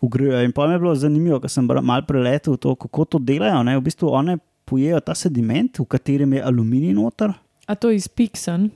ugrijo. 0.00 0.42
In 0.44 0.52
pa 0.52 0.66
mi 0.66 0.76
je 0.76 0.78
bilo 0.78 0.94
zanimivo, 0.94 1.40
ker 1.40 1.50
sem 1.50 1.66
mal 1.82 2.04
preletel 2.06 2.56
to, 2.56 2.74
kako 2.74 3.04
to 3.04 3.18
delajo. 3.18 3.62
Ne? 3.66 3.78
V 3.78 3.86
bistvu 3.88 4.12
one 4.14 4.38
pojejo 4.68 5.00
ta 5.00 5.14
sediment, 5.14 5.78
v 5.78 5.84
katerem 5.88 6.32
je 6.32 6.42
aluminij 6.44 6.94
noter. 6.94 7.32
A 7.66 7.74
to 7.74 7.90
iz 7.90 8.08
Pixen, 8.08 8.68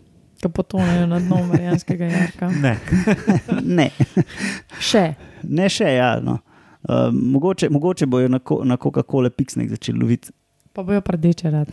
ki 0.42 0.48
potonejo 0.48 1.06
na 1.06 1.20
dno 1.20 1.44
Marijanskega 1.46 2.08
jarka. 2.10 2.50
Ne. 2.64 2.78
ne, 3.78 3.90
Še. 4.80 5.12
ne 5.42 5.68
še, 5.68 5.94
ja. 5.94 6.16
No. 6.24 6.40
Uh, 6.82 7.12
mogoče, 7.14 7.70
mogoče 7.70 8.06
bojo 8.10 8.28
na, 8.28 8.40
ko, 8.42 8.64
na 8.64 8.76
Coca-Cola 8.76 9.30
Pixnek 9.30 9.70
začeli 9.70 10.00
loviti. 10.00 10.32
Pa 10.72 10.82
bojo 10.82 11.00
prdeče 11.04 11.50
rad. 11.50 11.68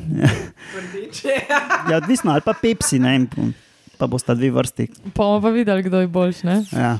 Ja, 1.90 1.98
odvisno, 1.98 2.32
ali 2.32 2.42
pa 2.46 2.54
Pepsi, 2.62 3.00
ne, 3.00 3.16
in 3.16 3.54
pa 3.98 4.08
bosta 4.08 4.36
dve 4.36 4.52
vrsti. 4.52 4.90
Pa 5.14 5.24
bomo 5.24 5.42
pa 5.42 5.50
videli, 5.56 5.84
kdo 5.84 6.02
je 6.04 6.08
boljši. 6.08 6.46
ne? 6.48 6.58
Ja. 6.72 6.98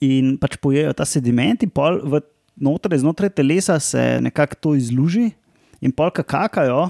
In 0.00 0.36
pač 0.40 0.56
pojejo 0.56 0.92
ta 0.96 1.04
sediment, 1.08 1.62
in 1.62 1.70
pol 1.74 2.00
v 2.04 2.22
notraj, 2.56 3.02
znotraj 3.02 3.32
telesa 3.36 3.78
se 3.80 4.18
nekako 4.24 4.54
to 4.60 4.74
izluži, 4.78 5.30
in 5.80 5.92
pol, 5.92 6.10
ki 6.14 6.24
kakajo, 6.24 6.88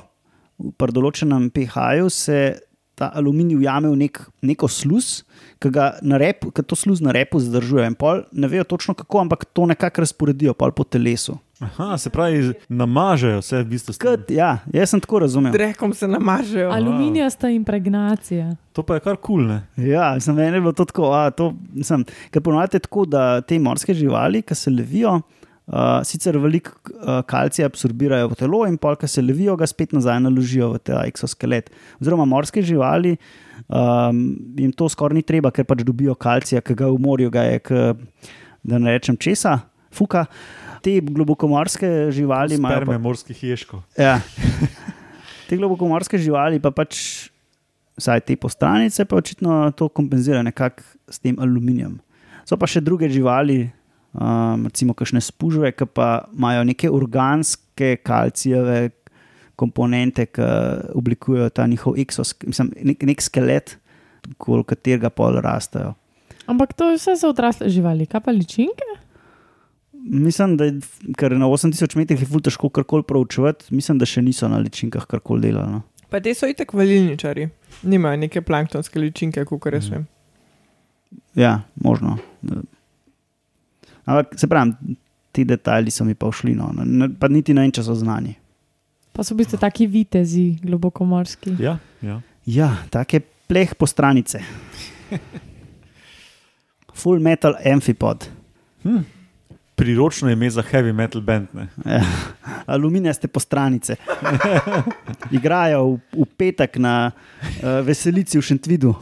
pri 0.79 0.95
določenem 0.95 1.51
pH-ju 1.55 2.09
se 2.11 2.39
ta 2.99 3.13
aluminij 3.15 3.61
ujame 3.61 3.91
v 3.93 3.97
nek, 4.01 4.19
neko 4.43 4.67
sluz, 4.67 5.23
ki 5.63 5.71
ga 5.71 5.93
na 6.03 6.19
repu, 6.19 6.51
ki 6.51 6.65
to 6.67 6.75
sluz 6.79 6.99
na 7.05 7.15
repu 7.15 7.39
zadržuje. 7.39 7.87
In 7.87 7.95
pol 7.95 8.25
ne 8.35 8.51
vejo 8.51 8.67
točno 8.67 8.95
kako, 8.99 9.23
ampak 9.23 9.47
to 9.55 9.69
nekako 9.71 10.03
razporedijo 10.03 10.55
pol 10.59 10.75
po 10.75 10.83
telesu. 10.83 11.39
Aha, 11.59 11.99
se 11.99 12.11
pravi, 12.11 12.53
namažejo 12.69 13.41
vse 13.41 13.63
v 13.65 13.67
bistvu. 13.67 13.95
Kad, 13.99 14.29
ja, 14.31 14.61
jaz 14.73 14.93
sem 14.93 15.01
tako 15.03 15.19
razumel. 15.25 15.53
Drekom 15.53 15.91
se 15.95 16.07
namažejo. 16.09 16.71
Aluminijasta 16.71 17.51
impregnacija. 17.51 18.53
To 18.73 18.85
pa 18.87 18.95
je 18.95 19.03
kar 19.03 19.17
kul, 19.17 19.43
cool, 19.43 19.49
ne? 19.49 19.89
Ja, 19.91 20.13
sem 20.23 20.37
meni 20.39 20.55
je 20.57 20.61
bilo 20.63 20.73
to 20.73 20.87
tako. 20.87 21.11
A, 21.19 21.25
to, 21.35 21.51
sem, 21.83 22.05
ker 22.31 22.45
ponovadi 22.47 22.79
je 22.79 22.85
tako, 22.87 23.09
da 23.11 23.41
te 23.41 23.59
morske 23.59 23.95
živali, 23.95 24.45
ki 24.47 24.55
se 24.55 24.71
levijo, 24.71 25.17
uh, 25.19 25.81
sicer 26.07 26.39
veliko 26.39 26.77
uh, 26.93 27.19
kalcija 27.27 27.67
absorbirajo 27.67 28.31
v 28.31 28.39
telo, 28.39 28.63
in 28.71 28.79
pol, 28.79 28.95
ki 29.01 29.11
se 29.11 29.25
levijo, 29.25 29.57
ga 29.59 29.67
spet 29.67 29.97
nazaj 29.99 30.23
naložijo 30.29 30.71
v 30.77 30.83
ta 30.93 31.03
eksoskelet. 31.11 31.73
Oziroma, 31.99 32.29
morske 32.37 32.63
živali, 32.63 33.17
um, 33.67 34.23
jim 34.55 34.71
to 34.79 34.87
skoraj 34.95 35.19
ni 35.19 35.27
treba, 35.27 35.51
ker 35.51 35.67
pač 35.67 35.83
dobijo 35.83 36.15
kalcija, 36.15 36.63
ki 36.63 36.79
ga 36.79 36.95
v 36.95 37.03
morju, 37.03 37.35
ga 37.35 37.49
je, 37.51 37.59
k, 37.67 37.83
da 38.63 38.79
ne 38.79 38.95
rečem 38.95 39.19
česa, 39.19 39.59
fuka. 39.91 40.29
Te 40.83 40.99
globokomorske 41.01 42.11
živali 42.15 42.59
imajo. 42.59 42.83
Sperme 42.83 42.99
morskih 43.03 43.43
ježkov. 43.51 43.83
Ja. 43.99 44.19
Te 45.49 45.57
globokomorske 45.57 46.21
živali 46.21 46.61
pa 46.61 46.71
pač, 46.75 46.99
vsaj 47.97 48.21
te 48.29 48.37
postranice, 48.37 49.07
pa 49.09 49.17
očitno 49.17 49.71
to 49.73 49.89
kompenzirajo 49.89 50.45
nekako 50.45 50.85
s 51.09 51.19
tem 51.19 51.39
aluminijem. 51.41 51.97
So 52.45 52.59
pa 52.61 52.69
še 52.69 52.83
druge 52.85 53.09
živali, 53.09 53.71
um, 54.13 54.69
recimo 54.69 54.95
kakšne 54.97 55.23
spužve, 55.25 55.73
ki 55.73 55.89
pa 55.89 56.29
imajo 56.37 56.67
neke 56.69 56.91
organske 56.93 57.97
kalcijeve 58.05 58.91
komponente, 59.59 60.29
ki 60.31 60.47
oblikujejo 61.01 61.49
ta 61.51 61.67
njihov 61.67 61.97
exoskelet, 61.99 62.77
nek, 62.93 63.09
nek 63.09 63.25
skelet, 63.25 63.75
okoli 64.37 64.69
katerega 64.69 65.11
pol 65.11 65.41
rastejo. 65.43 65.97
Ampak 66.49 66.73
to 66.77 66.93
je 66.93 67.01
vse 67.01 67.17
za 67.21 67.29
odrasle 67.29 67.69
živali, 67.73 68.07
kaj 68.09 68.23
pa 68.25 68.33
ličinke? 68.33 68.89
Mislim, 70.09 70.57
da 70.57 70.65
je, 70.65 70.79
ker 71.19 71.35
na 71.37 71.47
8000 71.47 71.97
metrih 72.01 72.23
je 72.23 72.27
ful 72.29 72.41
težko 72.45 72.71
karkoli 72.73 73.05
proučevati, 73.05 73.69
mislim, 73.75 73.99
da 74.01 74.09
še 74.09 74.23
niso 74.25 74.49
na 74.49 74.61
ličinkah 74.63 75.05
karkoli 75.07 75.49
delali. 75.49 75.73
No. 75.77 75.83
Pa 76.09 76.23
te 76.25 76.33
so 76.35 76.49
itek 76.49 76.73
valilničari. 76.73 77.49
Nimajo 77.89 78.17
neke 78.25 78.41
planktonske 78.41 79.01
ličinke, 79.01 79.45
kot 79.45 79.69
jaz 79.73 79.91
vem. 79.93 80.07
Ja, 81.37 81.61
možno. 81.85 82.17
Ampak 84.09 84.33
se 84.41 84.49
pravi, 84.49 84.97
ti 85.33 85.45
detajli 85.45 85.93
so 85.93 86.05
mi 86.09 86.17
pa 86.17 86.31
všli, 86.33 86.55
no. 86.57 86.73
Pa 87.21 87.29
niti 87.29 87.55
ne 87.55 87.67
vem, 87.67 87.75
če 87.77 87.85
so 87.85 87.97
znani. 87.99 88.33
Pa 89.13 89.27
so 89.27 89.37
v 89.37 89.43
bistvu 89.43 89.61
taki 89.61 89.89
vitezi, 89.91 90.55
globokomorski. 90.65 91.59
Ja, 91.61 91.77
ja. 92.01 92.21
Ja, 92.49 92.71
take 92.89 93.21
pleh 93.49 93.75
po 93.77 93.85
stranice. 93.87 94.41
Full 96.99 97.21
metal 97.21 97.59
amphipod. 97.61 98.25
Hm. 98.87 99.05
Priročno 99.79 100.31
ime 100.31 100.51
za 100.51 100.63
heavy 100.63 100.93
metal 100.93 101.23
band. 101.23 101.49
Ne? 101.55 101.69
Ja. 101.87 102.03
Aluminijaste 102.67 103.29
po 103.29 103.41
stranice. 103.41 103.97
Igrajo 105.39 105.85
v, 105.85 105.99
v 106.13 106.27
petek 106.37 106.77
na 106.83 107.11
uh, 107.11 107.79
veselici 107.87 108.39
v 108.39 108.43
Šentvidu. 108.43 108.95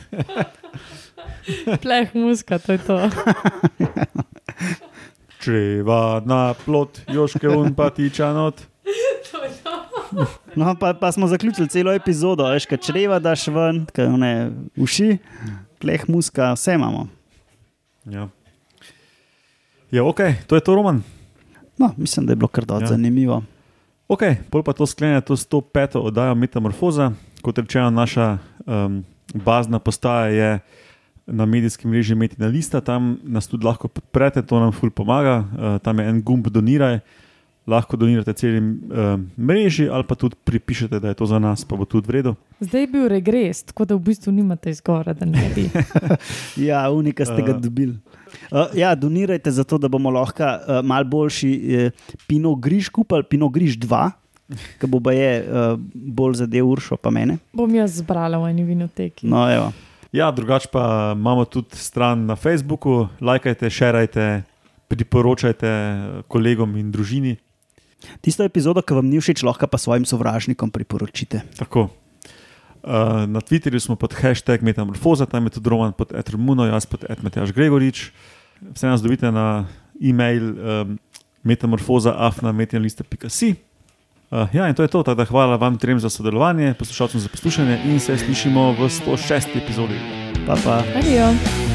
Pleh 1.83 2.13
muska, 2.15 2.59
to 2.59 2.77
je 2.77 2.79
to. 2.85 2.99
Čreva 5.41 6.21
na 6.27 6.55
plot, 6.65 7.01
joške 7.09 7.49
un 7.49 7.73
pa 7.75 7.89
tiča 7.91 8.33
not. 8.37 8.61
No, 10.57 10.75
pa, 10.81 10.95
pa 10.95 11.13
smo 11.13 11.27
zaključili 11.27 11.69
celo 11.69 11.93
epizodo, 11.93 12.47
veš, 12.51 12.67
kaj 12.67 12.79
čreva 12.79 13.19
daš 13.19 13.47
ven, 13.53 13.85
kaj 13.95 14.09
ne 14.19 14.33
uši, 14.77 15.19
pleh 15.83 16.09
muska, 16.09 16.53
vse 16.57 16.77
imamo. 16.79 17.07
Ja. 18.05 18.29
Ja, 19.91 20.05
ok, 20.05 20.21
to 20.47 20.55
je 20.55 20.61
to 20.61 20.75
roman. 20.75 21.03
No, 21.79 21.91
mislim, 21.97 22.27
da 22.27 22.33
je 22.33 22.37
bilo 22.37 22.49
kar 22.49 22.65
dosti 22.65 22.85
Ja. 22.85 22.89
zanimivo. 22.89 23.43
Ok, 24.09 24.21
pol 24.51 24.63
pa 24.63 24.73
to 24.73 24.87
sklene 24.87 25.21
to 25.21 25.37
105. 25.37 25.99
oddajo 25.99 26.35
Metamorfoza. 26.35 27.13
Kot 27.43 27.59
rečeno, 27.59 27.91
naša 27.91 28.39
um, 28.67 29.05
bazna 29.35 29.79
postaja 29.79 30.27
je 30.27 30.59
na 31.27 31.47
medijskem 31.47 31.91
mreži 31.91 32.15
Metina 32.15 32.47
Lista, 32.47 32.81
tam 32.81 33.19
nas 33.23 33.49
tudi 33.49 33.67
lahko 33.67 33.89
podprete, 33.89 34.43
to 34.43 34.61
nam 34.61 34.73
ful 34.73 34.91
pomaga. 34.91 35.39
Uh, 35.39 35.79
tam 35.79 35.99
je 35.99 36.09
en 36.09 36.23
gumb 36.23 36.47
doniraj, 36.47 36.99
lahko 37.67 37.97
donirate 37.97 38.33
celim 38.33 38.69
uh, 38.71 39.21
mreži 39.39 39.89
ali 39.89 40.05
pa 40.07 40.15
tudi 40.15 40.37
pripišete, 40.45 41.01
da 41.01 41.09
je 41.09 41.15
to 41.15 41.27
za 41.27 41.39
nas, 41.39 41.65
pa 41.65 41.77
bo 41.77 41.85
tudi 41.85 42.07
v 42.09 42.11
redu. 42.11 42.35
Zdaj 42.61 42.81
je 42.81 42.87
bil 42.87 43.09
regres, 43.09 43.63
tako 43.67 43.85
da 43.85 43.95
v 43.95 44.05
bistvu 44.07 44.33
nimate 44.33 44.71
izgovora, 44.71 45.13
da 45.13 45.27
ne 45.27 45.51
bi. 45.55 45.69
Ja, 46.69 46.91
unika 46.91 47.25
ste 47.25 47.43
ga 47.43 47.53
Uh. 47.53 47.61
dobili. 47.61 47.99
Uh, 48.51 48.71
ja, 48.75 48.95
donirajte 48.95 49.51
za 49.51 49.65
to, 49.65 49.79
da 49.79 49.89
bomo 49.89 50.11
lahko 50.11 50.43
uh, 50.43 50.85
mal 50.85 51.05
boljši 51.05 51.51
eh, 51.75 51.91
Pino 52.27 52.55
Griž 52.55 52.89
kupili, 52.89 53.23
Pino 53.23 53.49
Griž 53.49 53.79
2, 53.79 54.11
ki 54.81 54.87
bo 54.87 55.01
pa 55.01 55.13
je 55.13 55.43
uh, 55.43 55.79
bolj 55.95 56.35
zadev 56.35 56.69
Uršo 56.69 56.97
pa 56.97 57.11
mene. 57.11 57.39
Bom 57.53 57.75
jaz 57.75 57.99
zbrala 57.99 58.39
v 58.39 58.51
eni 58.51 58.65
vinoteki. 58.65 59.27
No, 59.27 59.43
evo. 59.51 59.73
Ja, 60.13 60.31
drugače 60.31 60.69
pa 60.73 61.13
imamo 61.17 61.45
tudi 61.45 61.77
stran 61.77 62.27
na 62.27 62.37
Facebooku, 62.37 63.09
lajkajte, 63.21 63.71
šerajte, 63.71 64.43
priporočajte 64.89 65.67
eh, 65.67 66.23
kolegom 66.29 66.77
in 66.77 66.93
družini. 66.95 67.37
Tisto 68.21 68.45
epizodo, 68.45 68.83
ki 68.83 68.95
vam 68.95 69.07
ni 69.09 69.21
všeč, 69.21 69.43
lahko 69.47 69.67
pa 69.67 69.79
svojim 69.79 70.05
sovražnikom 70.05 70.71
priporočite. 70.71 71.41
Tako. 71.57 71.89
Uh, 72.87 73.27
na 73.27 73.41
Twitterju 73.43 73.83
smo 73.83 73.97
pod 73.99 74.15
hashtag 74.15 74.63
Metamorfoza, 74.63 75.27
tam 75.27 75.45
je 75.49 75.59
tudi 75.59 75.71
Roman 75.71 75.93
pod 75.93 76.13
Etromuno, 76.15 76.67
jaz 76.67 76.87
pod 76.87 77.05
Edmetaš 77.09 77.53
Gregorič. 77.53 78.13
Vse 78.63 78.87
nas 78.87 79.03
dobite 79.03 79.33
na 79.33 79.67
e-mail 80.01 80.55
um, 80.55 80.99
metamorfoza.afna.metina.si. 81.43 83.55
Uh, 84.31 84.55
ja, 84.55 84.69
in 84.69 84.75
to 84.75 84.83
je 84.83 84.89
to. 84.89 85.03
Tako 85.03 85.15
da 85.15 85.25
hvala 85.25 85.57
vam 85.57 85.79
trem 85.79 86.01
za 86.01 86.11
sodelovanje, 86.11 86.75
poslušalcem 86.79 87.21
za 87.21 87.29
poslušanje 87.29 87.81
in 87.87 88.01
se 88.01 88.19
slišimo 88.19 88.73
v 88.73 88.91
106. 88.91 89.63
epizodi. 89.65 89.95
Pa 90.47 90.57
pa. 90.65 90.83
Adijo. 90.99 91.66